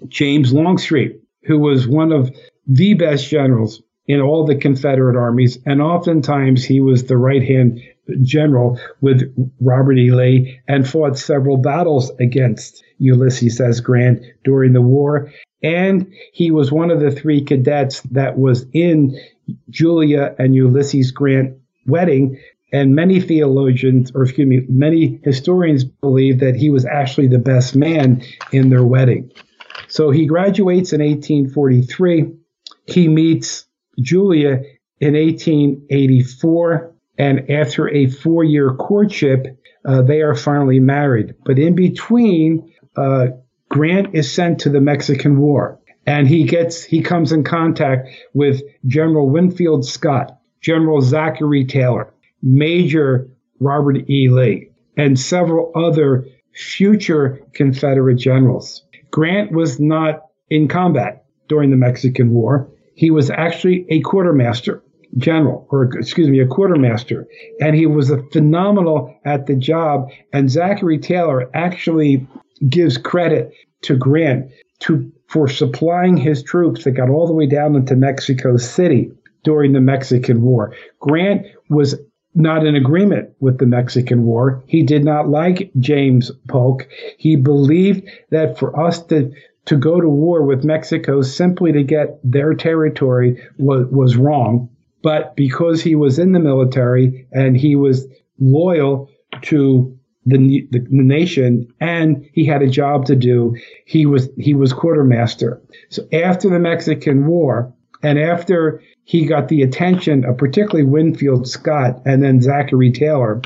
James 0.09 0.53
Longstreet, 0.53 1.19
who 1.45 1.57
was 1.57 1.87
one 1.87 2.11
of 2.11 2.29
the 2.67 2.93
best 2.93 3.27
generals 3.27 3.81
in 4.09 4.21
all 4.21 4.43
the 4.43 4.55
Confederate 4.55 5.15
armies, 5.15 5.59
and 5.67 5.83
oftentimes 5.83 6.65
he 6.65 6.79
was 6.79 7.03
the 7.03 7.15
right 7.15 7.43
hand 7.43 7.79
general 8.23 8.79
with 9.01 9.21
Robert 9.61 9.99
E. 9.99 10.11
Lee 10.11 10.59
and 10.67 10.89
fought 10.89 11.15
several 11.15 11.57
battles 11.57 12.11
against 12.19 12.83
Ulysses 12.97 13.61
S. 13.61 13.79
Grant 13.81 14.23
during 14.43 14.73
the 14.73 14.81
war. 14.81 15.31
And 15.61 16.11
he 16.33 16.49
was 16.49 16.71
one 16.71 16.89
of 16.89 16.99
the 16.99 17.11
three 17.11 17.43
cadets 17.43 18.01
that 18.09 18.35
was 18.35 18.65
in 18.73 19.15
Julia 19.69 20.33
and 20.39 20.55
Ulysses 20.55 21.11
Grant 21.11 21.59
wedding. 21.85 22.41
And 22.73 22.95
many 22.95 23.21
theologians, 23.21 24.11
or 24.15 24.23
excuse 24.23 24.47
me, 24.47 24.61
many 24.67 25.21
historians 25.23 25.83
believe 25.83 26.39
that 26.39 26.55
he 26.55 26.71
was 26.71 26.83
actually 26.83 27.27
the 27.27 27.37
best 27.37 27.75
man 27.75 28.23
in 28.51 28.71
their 28.71 28.83
wedding. 28.83 29.31
So 29.87 30.09
he 30.09 30.25
graduates 30.25 30.93
in 30.93 31.01
1843. 31.01 32.33
He 32.87 33.07
meets 33.07 33.67
Julia 34.01 34.61
in 34.99 35.13
1884. 35.13 36.95
And 37.17 37.49
after 37.49 37.89
a 37.89 38.07
four 38.07 38.43
year 38.43 38.73
courtship, 38.73 39.59
uh, 39.85 40.01
they 40.01 40.21
are 40.21 40.35
finally 40.35 40.79
married. 40.79 41.35
But 41.45 41.59
in 41.59 41.75
between, 41.75 42.73
uh, 42.95 43.27
Grant 43.69 44.15
is 44.15 44.31
sent 44.31 44.59
to 44.61 44.69
the 44.69 44.81
Mexican 44.81 45.39
War 45.39 45.79
and 46.09 46.27
he 46.27 46.43
gets 46.43 46.83
he 46.83 47.01
comes 47.01 47.31
in 47.31 47.43
contact 47.43 48.09
with 48.33 48.63
General 48.87 49.29
Winfield 49.29 49.85
Scott, 49.85 50.39
General 50.59 51.01
Zachary 51.01 51.65
Taylor, 51.65 52.11
Major 52.41 53.29
Robert 53.59 54.09
E. 54.09 54.27
Lee, 54.27 54.71
and 54.97 55.19
several 55.19 55.71
other 55.75 56.25
future 56.53 57.39
Confederate 57.53 58.15
generals. 58.15 58.83
Grant 59.11 59.51
was 59.51 59.79
not 59.79 60.23
in 60.49 60.67
combat 60.67 61.25
during 61.47 61.69
the 61.69 61.77
Mexican 61.77 62.31
War. 62.31 62.71
He 62.99 63.11
was 63.11 63.29
actually 63.29 63.85
a 63.87 64.01
quartermaster 64.01 64.83
general, 65.15 65.65
or 65.71 65.85
excuse 65.97 66.27
me, 66.27 66.41
a 66.41 66.45
quartermaster, 66.45 67.25
and 67.61 67.73
he 67.73 67.85
was 67.85 68.09
a 68.09 68.21
phenomenal 68.33 69.15
at 69.23 69.45
the 69.45 69.55
job. 69.55 70.09
And 70.33 70.51
Zachary 70.51 70.99
Taylor 70.99 71.49
actually 71.53 72.27
gives 72.67 72.97
credit 72.97 73.53
to 73.83 73.95
Grant 73.95 74.51
to 74.79 75.09
for 75.27 75.47
supplying 75.47 76.17
his 76.17 76.43
troops 76.43 76.83
that 76.83 76.91
got 76.91 77.09
all 77.09 77.25
the 77.25 77.31
way 77.31 77.45
down 77.45 77.77
into 77.77 77.95
Mexico 77.95 78.57
City 78.57 79.09
during 79.45 79.71
the 79.71 79.79
Mexican 79.79 80.41
War. 80.41 80.75
Grant 80.99 81.45
was 81.69 81.95
not 82.35 82.65
in 82.65 82.75
agreement 82.75 83.29
with 83.39 83.59
the 83.59 83.65
Mexican 83.65 84.25
War. 84.25 84.61
He 84.67 84.83
did 84.83 85.05
not 85.05 85.29
like 85.29 85.71
James 85.79 86.33
Polk. 86.49 86.85
He 87.17 87.37
believed 87.37 88.09
that 88.31 88.59
for 88.59 88.77
us 88.77 89.01
to 89.05 89.31
to 89.69 89.77
go 89.77 90.01
to 90.01 90.09
war 90.09 90.43
with 90.43 90.63
Mexico 90.63 91.21
simply 91.21 91.71
to 91.71 91.83
get 91.83 92.19
their 92.23 92.55
territory 92.55 93.39
was, 93.59 93.85
was 93.91 94.17
wrong. 94.17 94.67
But 95.03 95.35
because 95.35 95.79
he 95.83 95.93
was 95.93 96.17
in 96.17 96.31
the 96.31 96.39
military 96.39 97.27
and 97.31 97.55
he 97.55 97.75
was 97.75 98.07
loyal 98.39 99.11
to 99.43 99.95
the, 100.25 100.67
the, 100.71 100.85
nation 100.89 101.71
and 101.79 102.27
he 102.33 102.45
had 102.45 102.63
a 102.63 102.67
job 102.67 103.05
to 103.05 103.15
do, 103.15 103.55
he 103.85 104.07
was 104.07 104.27
he 104.37 104.55
was 104.55 104.73
quartermaster. 104.73 105.61
So 105.89 106.03
after 106.11 106.49
the 106.49 106.59
Mexican 106.59 107.27
War 107.27 107.71
and 108.01 108.17
after 108.17 108.81
he 109.03 109.27
got 109.27 109.49
the 109.49 109.61
attention 109.61 110.25
of 110.25 110.37
particularly 110.37 110.89
Winfield 110.89 111.47
Scott 111.47 112.01
and 112.05 112.23
then 112.23 112.41
Zachary 112.41 112.91
Taylor. 112.91 113.41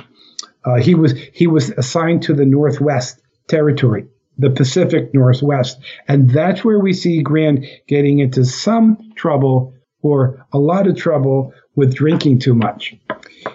Uh, 0.63 0.75
he 0.75 0.95
was 0.95 1.13
he 1.33 1.47
was 1.47 1.71
assigned 1.71 2.23
to 2.23 2.33
the 2.33 2.45
Northwest 2.45 3.19
Territory, 3.49 4.05
the 4.37 4.49
Pacific 4.49 5.13
Northwest, 5.13 5.79
and 6.07 6.29
that's 6.29 6.63
where 6.63 6.79
we 6.79 6.93
see 6.93 7.21
Grant 7.21 7.65
getting 7.87 8.19
into 8.19 8.45
some 8.45 8.97
trouble 9.15 9.73
or 10.01 10.45
a 10.51 10.59
lot 10.59 10.87
of 10.87 10.97
trouble 10.97 11.53
with 11.75 11.95
drinking 11.95 12.39
too 12.39 12.53
much. 12.53 12.95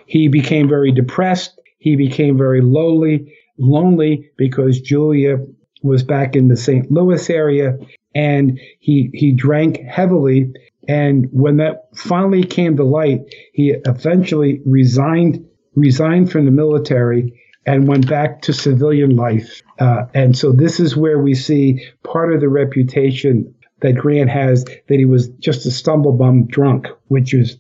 He 0.06 0.28
became 0.28 0.68
very 0.68 0.92
depressed. 0.92 1.58
He 1.78 1.96
became 1.96 2.38
very 2.38 2.60
lowly, 2.60 3.34
lonely 3.58 4.30
because 4.36 4.80
Julia 4.80 5.38
was 5.82 6.02
back 6.02 6.34
in 6.34 6.48
the 6.48 6.56
St. 6.56 6.90
Louis 6.90 7.28
area, 7.30 7.78
and 8.14 8.58
he 8.80 9.10
he 9.12 9.32
drank 9.32 9.78
heavily 9.80 10.52
and 10.88 11.28
when 11.32 11.58
that 11.58 11.90
finally 11.94 12.42
came 12.42 12.78
to 12.78 12.84
light, 12.84 13.20
he 13.52 13.74
eventually 13.84 14.62
resigned 14.64 15.46
resigned 15.74 16.32
from 16.32 16.46
the 16.46 16.50
military 16.50 17.38
and 17.68 17.86
went 17.86 18.08
back 18.08 18.40
to 18.40 18.52
civilian 18.54 19.14
life. 19.14 19.62
Uh, 19.78 20.06
and 20.14 20.36
so 20.36 20.52
this 20.52 20.80
is 20.80 20.96
where 20.96 21.18
we 21.18 21.34
see 21.34 21.84
part 22.02 22.32
of 22.32 22.40
the 22.40 22.48
reputation 22.48 23.54
that 23.80 23.94
Grant 23.94 24.30
has 24.30 24.64
that 24.64 24.98
he 24.98 25.04
was 25.04 25.28
just 25.28 25.66
a 25.66 25.70
stumblebum 25.70 26.46
drunk, 26.46 26.86
which 27.08 27.34
is 27.34 27.58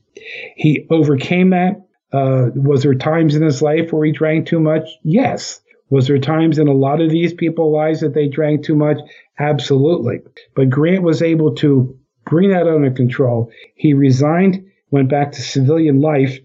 he 0.56 0.86
overcame 0.88 1.50
that. 1.50 1.84
Uh, 2.10 2.48
was 2.54 2.84
there 2.84 2.94
times 2.94 3.36
in 3.36 3.42
his 3.42 3.60
life 3.60 3.92
where 3.92 4.06
he 4.06 4.12
drank 4.12 4.46
too 4.46 4.58
much? 4.58 4.88
Yes. 5.04 5.60
Was 5.90 6.06
there 6.06 6.18
times 6.18 6.58
in 6.58 6.68
a 6.68 6.72
lot 6.72 7.02
of 7.02 7.10
these 7.10 7.34
people's 7.34 7.74
lives 7.74 8.00
that 8.00 8.14
they 8.14 8.28
drank 8.28 8.64
too 8.64 8.76
much? 8.76 8.96
Absolutely. 9.38 10.20
But 10.54 10.70
Grant 10.70 11.02
was 11.02 11.20
able 11.20 11.54
to 11.56 11.98
bring 12.24 12.48
that 12.48 12.66
under 12.66 12.90
control. 12.90 13.50
He 13.74 13.92
resigned, 13.92 14.64
went 14.90 15.10
back 15.10 15.32
to 15.32 15.42
civilian 15.42 16.00
life, 16.00 16.38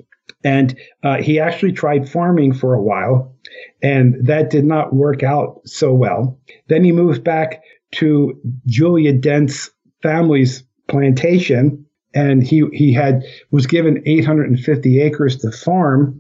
and 0.44 0.78
uh, 1.04 1.22
he 1.22 1.40
actually 1.40 1.72
tried 1.72 2.10
farming 2.10 2.54
for 2.54 2.74
a 2.74 2.82
while, 2.82 3.36
and 3.82 4.16
that 4.26 4.50
did 4.50 4.66
not 4.66 4.94
work 4.94 5.24
out 5.24 5.62
so 5.66 5.94
well. 5.94 6.40
Then 6.68 6.84
he 6.84 6.92
moved 6.92 7.24
back 7.24 7.62
to 7.94 8.40
Julia 8.66 9.14
Dent's 9.14 9.70
family's 10.02 10.64
plantation, 10.88 11.86
and 12.14 12.46
he 12.46 12.64
he 12.74 12.94
had 12.94 13.24
was 13.52 13.68
given 13.68 14.04
850 14.06 15.02
acres 15.02 15.38
to 15.38 15.52
farm. 15.52 16.20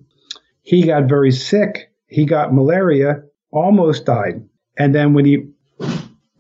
He 0.61 0.83
got 0.83 1.09
very 1.09 1.31
sick. 1.31 1.91
He 2.07 2.25
got 2.25 2.53
malaria, 2.53 3.23
almost 3.51 4.05
died. 4.05 4.43
And 4.77 4.95
then 4.95 5.13
when 5.13 5.25
he 5.25 5.47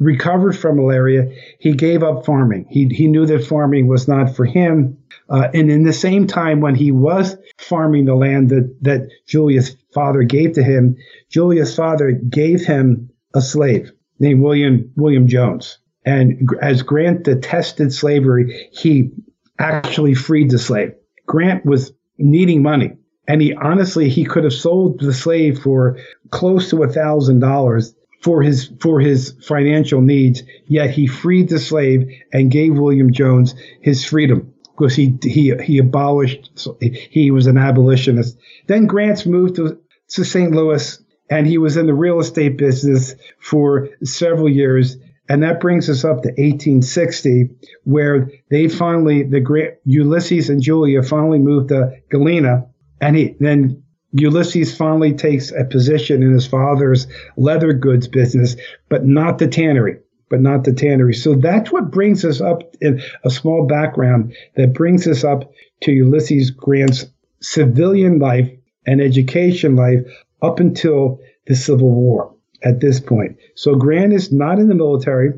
recovered 0.03 0.57
from 0.57 0.77
malaria, 0.77 1.33
he 1.59 1.73
gave 1.73 2.03
up 2.03 2.25
farming. 2.25 2.65
He, 2.69 2.87
he 2.87 3.07
knew 3.07 3.25
that 3.25 3.45
farming 3.45 3.87
was 3.87 4.07
not 4.07 4.35
for 4.35 4.45
him. 4.45 4.97
Uh, 5.29 5.47
and 5.53 5.71
in 5.71 5.83
the 5.83 5.93
same 5.93 6.27
time, 6.27 6.61
when 6.61 6.75
he 6.75 6.91
was 6.91 7.35
farming 7.57 8.05
the 8.05 8.15
land 8.15 8.49
that, 8.49 8.75
that 8.81 9.07
Julia's 9.27 9.75
father 9.93 10.23
gave 10.23 10.53
to 10.53 10.63
him, 10.63 10.97
Julia's 11.29 11.75
father 11.75 12.11
gave 12.11 12.65
him 12.65 13.09
a 13.33 13.41
slave 13.41 13.91
named 14.19 14.41
William, 14.41 14.91
William 14.95 15.27
Jones. 15.27 15.79
And 16.05 16.49
as 16.61 16.81
Grant 16.81 17.23
detested 17.23 17.93
slavery, 17.93 18.69
he 18.71 19.11
actually 19.59 20.13
freed 20.13 20.51
the 20.51 20.59
slave. 20.59 20.93
Grant 21.25 21.65
was 21.65 21.93
needing 22.17 22.61
money. 22.61 22.97
And 23.27 23.41
he 23.41 23.53
honestly, 23.53 24.09
he 24.09 24.25
could 24.25 24.43
have 24.43 24.53
sold 24.53 24.99
the 24.99 25.13
slave 25.13 25.59
for 25.59 25.97
close 26.31 26.69
to 26.71 26.83
a 26.83 26.89
thousand 26.89 27.39
dollars 27.39 27.95
for 28.23 28.41
his 28.41 28.71
for 28.79 28.99
his 28.99 29.35
financial 29.45 30.01
needs. 30.01 30.43
Yet 30.65 30.91
he 30.91 31.07
freed 31.07 31.49
the 31.49 31.59
slave 31.59 32.09
and 32.31 32.49
gave 32.49 32.77
William 32.77 33.11
Jones 33.11 33.53
his 33.81 34.05
freedom 34.05 34.53
because 34.77 34.95
he 34.95 35.17
he 35.21 35.53
he 35.61 35.77
abolished. 35.77 36.67
He 36.79 37.31
was 37.31 37.47
an 37.47 37.57
abolitionist. 37.57 38.37
Then 38.67 38.87
Grant's 38.87 39.25
moved 39.25 39.55
to, 39.55 39.79
to 40.09 40.23
St. 40.23 40.51
Louis 40.51 41.03
and 41.29 41.47
he 41.47 41.57
was 41.57 41.77
in 41.77 41.87
the 41.87 41.93
real 41.93 42.19
estate 42.19 42.57
business 42.57 43.15
for 43.39 43.89
several 44.03 44.49
years. 44.49 44.97
And 45.29 45.41
that 45.43 45.61
brings 45.61 45.89
us 45.89 46.03
up 46.03 46.23
to 46.23 46.29
1860, 46.29 47.49
where 47.85 48.29
they 48.49 48.67
finally, 48.67 49.23
the 49.23 49.39
great 49.39 49.75
Ulysses 49.85 50.49
and 50.49 50.61
Julia 50.61 51.01
finally 51.01 51.39
moved 51.39 51.69
to 51.69 51.93
Galena. 52.09 52.67
And 52.99 53.15
he, 53.15 53.35
then 53.39 53.82
Ulysses 54.13 54.75
finally 54.75 55.13
takes 55.13 55.51
a 55.51 55.65
position 55.65 56.21
in 56.21 56.33
his 56.33 56.45
father's 56.45 57.07
leather 57.35 57.73
goods 57.73 58.07
business, 58.07 58.55
but 58.87 59.05
not 59.05 59.39
the 59.39 59.47
tannery, 59.47 59.97
but 60.29 60.39
not 60.39 60.63
the 60.63 60.73
tannery. 60.73 61.13
So 61.13 61.33
that's 61.35 61.71
what 61.71 61.91
brings 61.91 62.23
us 62.23 62.39
up 62.39 62.75
in 62.79 63.01
a 63.23 63.29
small 63.29 63.65
background 63.65 64.35
that 64.55 64.73
brings 64.73 65.07
us 65.07 65.23
up 65.23 65.51
to 65.81 65.91
Ulysses 65.91 66.51
Grant's 66.51 67.05
civilian 67.41 68.19
life 68.19 68.49
and 68.85 69.01
education 69.01 69.75
life 69.75 70.01
up 70.41 70.59
until 70.59 71.19
the 71.47 71.55
Civil 71.55 71.91
War 71.91 72.35
at 72.63 72.79
this 72.79 72.99
point. 72.99 73.37
So 73.55 73.75
Grant 73.75 74.13
is 74.13 74.31
not 74.31 74.59
in 74.59 74.69
the 74.69 74.75
military. 74.75 75.33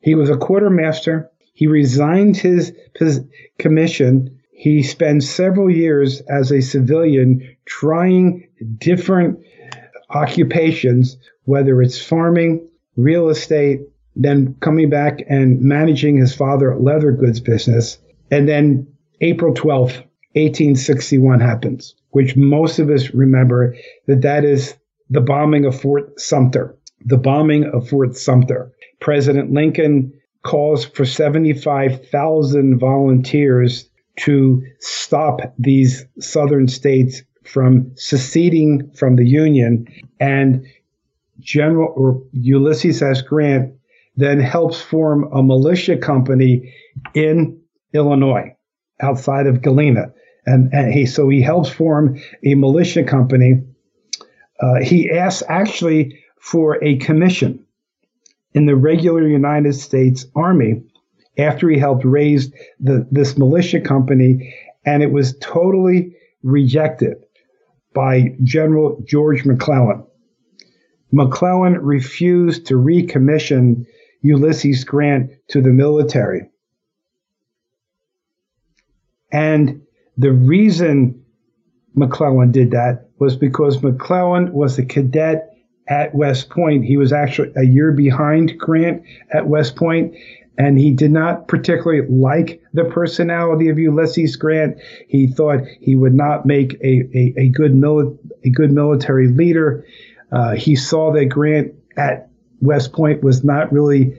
He 0.00 0.14
was 0.14 0.30
a 0.30 0.36
quartermaster. 0.36 1.30
He 1.52 1.66
resigned 1.66 2.36
his, 2.36 2.72
commission 3.58 4.40
he 4.56 4.84
spends 4.84 5.28
several 5.28 5.68
years 5.68 6.20
as 6.22 6.52
a 6.52 6.62
civilian 6.62 7.56
trying 7.66 8.48
different 8.78 9.40
occupations, 10.10 11.16
whether 11.42 11.82
it's 11.82 12.00
farming, 12.00 12.66
real 12.96 13.28
estate, 13.28 13.80
then 14.14 14.54
coming 14.60 14.88
back 14.88 15.18
and 15.28 15.60
managing 15.60 16.16
his 16.16 16.34
father 16.34 16.76
leather 16.78 17.10
goods 17.10 17.40
business. 17.40 17.98
And 18.30 18.48
then 18.48 18.86
April 19.20 19.52
12th, 19.52 20.04
1861 20.36 21.40
happens, 21.40 21.96
which 22.10 22.36
most 22.36 22.78
of 22.78 22.90
us 22.90 23.12
remember 23.12 23.74
that 24.06 24.22
that 24.22 24.44
is 24.44 24.76
the 25.10 25.20
bombing 25.20 25.64
of 25.64 25.78
Fort 25.80 26.18
Sumter, 26.20 26.76
the 27.04 27.18
bombing 27.18 27.64
of 27.64 27.88
Fort 27.88 28.16
Sumter. 28.16 28.72
President 29.00 29.52
Lincoln 29.52 30.12
calls 30.44 30.84
for 30.84 31.04
75,000 31.04 32.78
volunteers 32.78 33.90
to 34.16 34.62
stop 34.78 35.40
these 35.58 36.04
southern 36.20 36.68
states 36.68 37.22
from 37.44 37.92
seceding 37.96 38.90
from 38.94 39.16
the 39.16 39.26
Union. 39.26 39.86
And 40.20 40.66
General 41.40 42.26
Ulysses 42.32 43.02
S. 43.02 43.22
Grant 43.22 43.74
then 44.16 44.40
helps 44.40 44.80
form 44.80 45.30
a 45.32 45.42
militia 45.42 45.96
company 45.96 46.72
in 47.14 47.60
Illinois 47.92 48.56
outside 49.00 49.46
of 49.46 49.62
Galena. 49.62 50.12
And, 50.46 50.72
and 50.72 50.92
he, 50.92 51.06
so 51.06 51.28
he 51.28 51.42
helps 51.42 51.68
form 51.68 52.20
a 52.44 52.54
militia 52.54 53.02
company. 53.02 53.62
Uh, 54.60 54.80
he 54.82 55.10
asks 55.10 55.42
actually 55.48 56.22
for 56.38 56.82
a 56.84 56.96
commission 56.98 57.64
in 58.52 58.66
the 58.66 58.76
regular 58.76 59.26
United 59.26 59.74
States 59.74 60.26
Army 60.36 60.82
after 61.38 61.68
he 61.68 61.78
helped 61.78 62.04
raise 62.04 62.52
the, 62.80 63.06
this 63.10 63.36
militia 63.36 63.80
company, 63.80 64.54
and 64.84 65.02
it 65.02 65.10
was 65.10 65.36
totally 65.38 66.16
rejected 66.42 67.16
by 67.94 68.34
General 68.42 69.00
George 69.04 69.44
McClellan. 69.44 70.04
McClellan 71.12 71.78
refused 71.80 72.66
to 72.66 72.74
recommission 72.74 73.86
Ulysses 74.22 74.84
Grant 74.84 75.30
to 75.48 75.60
the 75.60 75.70
military. 75.70 76.50
And 79.30 79.82
the 80.16 80.32
reason 80.32 81.24
McClellan 81.94 82.52
did 82.52 82.72
that 82.72 83.08
was 83.18 83.36
because 83.36 83.82
McClellan 83.82 84.52
was 84.52 84.78
a 84.78 84.84
cadet 84.84 85.53
at 85.88 86.14
West 86.14 86.50
Point. 86.50 86.84
He 86.84 86.96
was 86.96 87.12
actually 87.12 87.52
a 87.56 87.64
year 87.64 87.92
behind 87.92 88.58
Grant 88.58 89.02
at 89.32 89.46
West 89.46 89.76
Point, 89.76 90.14
and 90.56 90.78
he 90.78 90.92
did 90.92 91.10
not 91.10 91.48
particularly 91.48 92.06
like 92.08 92.62
the 92.72 92.84
personality 92.84 93.68
of 93.68 93.78
Ulysses 93.78 94.36
Grant. 94.36 94.78
He 95.08 95.26
thought 95.26 95.60
he 95.80 95.94
would 95.94 96.14
not 96.14 96.46
make 96.46 96.74
a, 96.82 97.08
a, 97.14 97.34
a 97.36 97.48
good 97.48 97.72
mili- 97.72 98.16
a 98.44 98.50
good 98.50 98.72
military 98.72 99.28
leader. 99.28 99.84
Uh, 100.32 100.52
he 100.52 100.76
saw 100.76 101.12
that 101.12 101.26
Grant 101.26 101.74
at 101.96 102.30
West 102.60 102.92
Point 102.92 103.22
was 103.22 103.44
not 103.44 103.72
really 103.72 104.16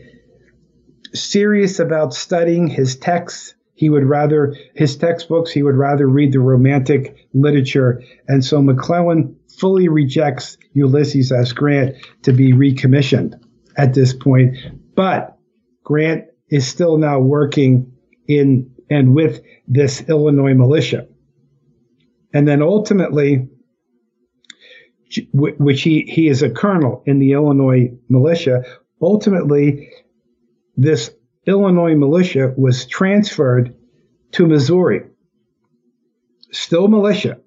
serious 1.13 1.80
about 1.80 2.13
studying 2.13 2.67
his 2.67 2.95
texts. 2.95 3.54
He 3.73 3.89
would 3.89 4.06
rather 4.06 4.56
his 4.73 4.95
textbooks. 4.95 5.51
He 5.51 5.63
would 5.63 5.75
rather 5.75 6.08
read 6.08 6.32
the 6.32 6.39
romantic 6.39 7.28
literature, 7.34 8.04
and 8.28 8.43
so 8.43 8.62
McClellan 8.62 9.36
fully 9.60 9.88
rejects 9.88 10.58
Ulysses 10.74 11.32
S. 11.32 11.52
Grant 11.52 11.96
to 12.24 12.34
be 12.34 12.54
recommissioned 12.54 13.36
at 13.78 13.94
this 13.94 14.13
point. 14.13 14.58
But 14.96 15.38
Grant 15.84 16.26
is 16.50 16.68
still 16.68 16.98
now 16.98 17.20
working 17.20 17.91
in 18.28 18.72
and 18.89 19.15
with 19.15 19.41
this 19.68 20.02
Illinois 20.08 20.54
militia. 20.54 21.08
And 22.34 22.48
then 22.48 22.62
ultimately, 22.62 23.48
which 25.34 25.82
he, 25.82 26.02
he 26.02 26.28
is 26.28 26.41
a 26.41 26.50
colonel 26.50 27.02
in 27.06 27.20
the 27.20 27.32
Illinois 27.32 27.91
militia, 28.10 28.63
ultimately, 29.02 29.89
this 30.76 31.12
Illinois 31.48 31.96
militia 31.96 32.54
was 32.58 32.86
transferred 32.86 33.76
to 34.34 34.46
Missouri. 34.46 35.04
Still 36.52 36.88
militia, 36.88 37.39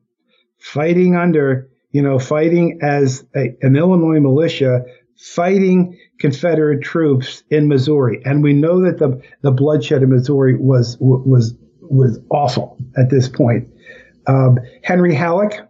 fighting 0.58 1.16
under, 1.16 1.68
you 1.90 2.02
know, 2.02 2.18
fighting 2.18 2.80
as 2.82 3.24
a, 3.34 3.54
an 3.62 3.76
Illinois 3.76 4.20
militia, 4.20 4.84
fighting 5.16 5.98
Confederate 6.20 6.82
troops 6.82 7.42
in 7.50 7.68
Missouri. 7.68 8.22
And 8.24 8.42
we 8.42 8.52
know 8.52 8.82
that 8.82 8.98
the, 8.98 9.22
the 9.42 9.50
bloodshed 9.50 10.02
in 10.02 10.10
Missouri 10.10 10.56
was, 10.56 10.96
was, 11.00 11.54
was 11.80 12.18
awful 12.30 12.76
at 12.96 13.10
this 13.10 13.28
point. 13.28 13.68
Um, 14.26 14.58
Henry 14.82 15.14
Halleck, 15.14 15.66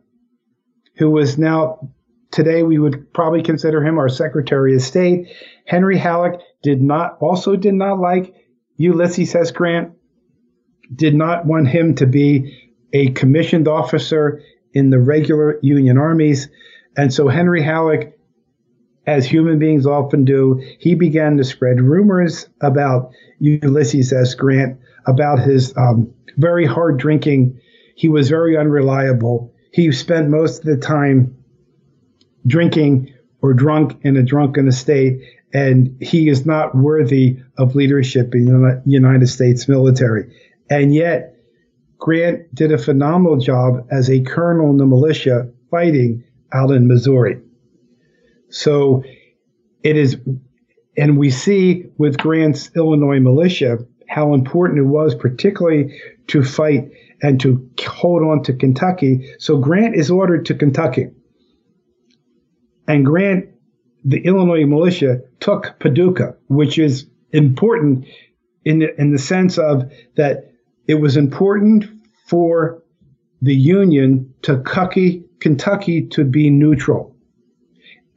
who 0.97 1.11
was 1.11 1.39
now 1.39 1.91
today 2.31 2.63
we 2.63 2.79
would 2.79 3.13
probably 3.13 3.43
consider 3.43 3.85
him 3.85 3.99
our 3.99 4.09
Secretary 4.09 4.75
of 4.75 4.83
State. 4.83 5.29
Henry 5.67 5.97
Halleck 5.97 6.41
did 6.63 6.83
not 6.83 7.19
also 7.21 7.57
did 7.57 7.75
not 7.75 8.01
like 8.01 8.35
Ulysses 8.77 9.35
S. 9.35 9.51
Grant, 9.51 9.93
did 10.95 11.15
not 11.15 11.47
want 11.47 11.69
him 11.69 11.95
to 11.97 12.07
be 12.07 12.73
a 12.93 13.11
commissioned 13.11 13.69
officer 13.69 14.43
in 14.73 14.91
the 14.91 14.99
regular 14.99 15.59
Union 15.63 15.99
armies. 15.99 16.49
And 16.97 17.13
so 17.13 17.29
Henry 17.29 17.63
Halleck, 17.63 18.19
as 19.07 19.25
human 19.27 19.59
beings 19.59 19.87
often 19.87 20.25
do, 20.25 20.63
he 20.79 20.95
began 20.95 21.37
to 21.39 21.45
spread 21.45 21.81
rumors 21.81 22.49
about 22.61 23.11
Ulysses 23.39 24.13
S. 24.13 24.35
Grant, 24.35 24.79
about 25.07 25.39
his 25.39 25.77
um, 25.77 26.13
very 26.37 26.67
hard 26.67 26.99
drinking. 26.99 27.61
He 27.95 28.09
was 28.09 28.29
very 28.29 28.57
unreliable. 28.57 29.55
He 29.73 29.91
spent 29.93 30.29
most 30.29 30.61
of 30.61 30.65
the 30.67 30.77
time 30.77 31.37
drinking 32.47 33.15
or 33.41 33.55
drunk 33.55 33.99
in 34.03 34.17
a 34.17 34.23
drunken 34.23 34.71
state 34.73 35.21
and 35.53 35.97
he 36.01 36.29
is 36.29 36.45
not 36.45 36.75
worthy 36.75 37.39
of 37.57 37.75
leadership 37.75 38.35
in 38.35 38.45
the 38.45 38.83
United 38.85 39.27
States 39.29 39.69
military. 39.69 40.35
And 40.69 40.95
yet, 40.95 41.37
Grant 41.99 42.55
did 42.55 42.73
a 42.73 42.79
phenomenal 42.79 43.39
job 43.39 43.87
as 43.91 44.09
a 44.09 44.21
colonel 44.21 44.71
in 44.71 44.77
the 44.77 44.87
militia 44.87 45.51
fighting 45.71 46.25
out 46.53 46.71
in 46.71 46.87
Missouri. 46.87 47.41
So 48.51 49.03
it 49.83 49.97
is, 49.97 50.17
and 50.97 51.19
we 51.19 51.31
see 51.31 51.87
with 51.99 52.19
Grant's 52.19 52.71
Illinois 52.77 53.21
militia 53.21 53.79
how 54.09 54.33
important 54.33 54.79
it 54.79 54.85
was, 54.85 55.15
particularly 55.15 56.01
to 56.29 56.43
fight 56.43 56.91
and 57.21 57.41
to 57.41 57.69
hold 57.87 58.23
on 58.23 58.43
to 58.45 58.55
Kentucky. 58.55 59.35
So 59.39 59.59
Grant 59.59 59.97
is 59.97 60.11
ordered 60.11 60.47
to 60.47 60.55
Kentucky. 60.55 61.09
And 62.87 63.05
Grant 63.05 63.51
the 64.05 64.25
Illinois 64.25 64.65
militia 64.65 65.21
took 65.41 65.79
Paducah, 65.81 66.37
which 66.47 66.79
is 66.79 67.07
important 67.33 68.07
in 68.65 68.79
the, 68.79 68.99
in 68.99 69.13
the 69.13 69.19
sense 69.19 69.59
of 69.59 69.91
that 70.17 70.53
it 70.89 70.95
was 70.95 71.17
important 71.17 71.85
for 72.27 72.83
the 73.43 73.55
Union 73.55 74.35
to 74.43 74.57
Kentucky, 74.57 75.23
Kentucky 75.39 76.07
to 76.09 76.25
be 76.25 76.51
neutral. 76.51 77.15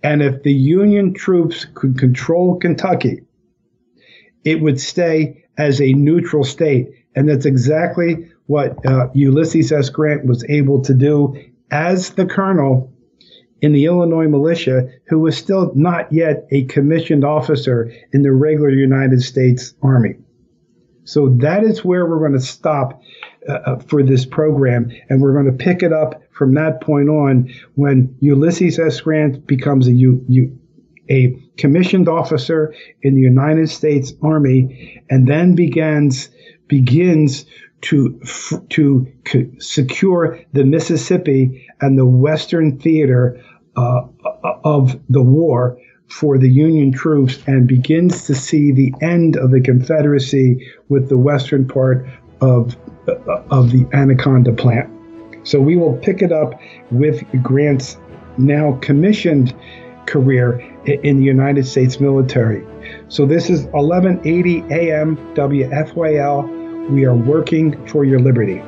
And 0.03 0.23
if 0.23 0.41
the 0.41 0.53
Union 0.53 1.13
troops 1.13 1.67
could 1.75 1.99
control 1.99 2.57
Kentucky, 2.57 3.21
it 4.43 4.62
would 4.62 4.79
stay 4.79 5.43
as 5.57 5.79
a 5.79 5.93
neutral 5.93 6.43
state. 6.43 6.89
And 7.13 7.29
that's 7.29 7.45
exactly 7.45 8.29
what 8.47 8.84
uh, 8.86 9.10
Ulysses 9.13 9.71
S. 9.71 9.89
Grant 9.89 10.25
was 10.25 10.43
able 10.49 10.81
to 10.81 10.93
do 10.93 11.36
as 11.69 12.12
the 12.12 12.25
colonel 12.25 12.91
in 13.62 13.73
the 13.73 13.86
Illinois 13.86 14.27
militia 14.27 14.89
who 15.07 15.19
was 15.19 15.38
still 15.38 15.71
not 15.75 16.12
yet 16.12 16.47
a 16.51 16.63
commissioned 16.65 17.23
officer 17.23 17.91
in 18.12 18.23
the 18.23 18.31
regular 18.31 18.71
United 18.71 19.21
States 19.21 19.75
Army. 19.84 20.15
So 21.03 21.29
that 21.39 21.63
is 21.63 21.83
where 21.83 22.05
we're 22.05 22.19
going 22.19 22.39
to 22.39 22.39
stop 22.39 23.01
uh, 23.47 23.53
uh 23.53 23.79
for 23.79 24.03
this 24.03 24.25
program, 24.25 24.91
and 25.09 25.21
we're 25.21 25.33
going 25.33 25.57
to 25.57 25.63
pick 25.63 25.83
it 25.83 25.93
up 25.93 26.21
from 26.31 26.53
that 26.55 26.81
point 26.81 27.09
on 27.09 27.53
when 27.75 28.15
Ulysses 28.19 28.79
S. 28.79 29.01
Grant 29.01 29.45
becomes 29.47 29.87
a, 29.87 29.91
U, 29.91 30.23
U, 30.27 30.59
a 31.09 31.37
commissioned 31.57 32.07
officer 32.07 32.73
in 33.01 33.15
the 33.15 33.21
United 33.21 33.69
States 33.69 34.13
Army, 34.21 35.03
and 35.09 35.27
then 35.27 35.55
begins 35.55 36.29
begins 36.67 37.45
to 37.81 38.19
to 38.69 39.07
secure 39.59 40.39
the 40.53 40.63
Mississippi 40.63 41.67
and 41.81 41.97
the 41.97 42.05
Western 42.05 42.79
theater 42.79 43.43
uh, 43.75 44.01
of 44.63 44.99
the 45.09 45.21
war 45.21 45.77
for 46.12 46.38
the 46.38 46.50
Union 46.50 46.91
troops 46.91 47.39
and 47.47 47.67
begins 47.67 48.26
to 48.26 48.36
see 48.36 48.71
the 48.71 48.93
end 49.02 49.38
of 49.38 49.52
the 49.52 49.62
Confederacy 49.62 50.69
with 50.89 51.08
the 51.08 51.17
western 51.17 51.65
part 51.65 52.06
of 52.41 52.76
uh, 53.08 53.13
of 53.50 53.71
the 53.71 53.88
Anaconda 53.93 54.52
plan. 54.52 54.88
So 55.43 55.60
we 55.60 55.78
will 55.78 55.97
pick 55.97 56.21
it 56.21 56.32
up 56.32 56.60
with 56.91 57.24
Grant's 57.41 57.97
now 58.38 58.78
commissioned 58.82 59.56
career 60.06 60.60
in 60.86 61.17
the 61.17 61.24
United 61.24 61.65
States 61.65 62.00
military. 62.00 62.65
So 63.08 63.26
this 63.26 63.50
is 63.50 63.63
1180 63.67 64.60
AM 64.69 65.17
WFYL. 65.36 66.89
We 66.89 67.06
are 67.06 67.15
working 67.15 67.88
for 67.88 68.04
your 68.04 68.19
liberty. 68.19 68.62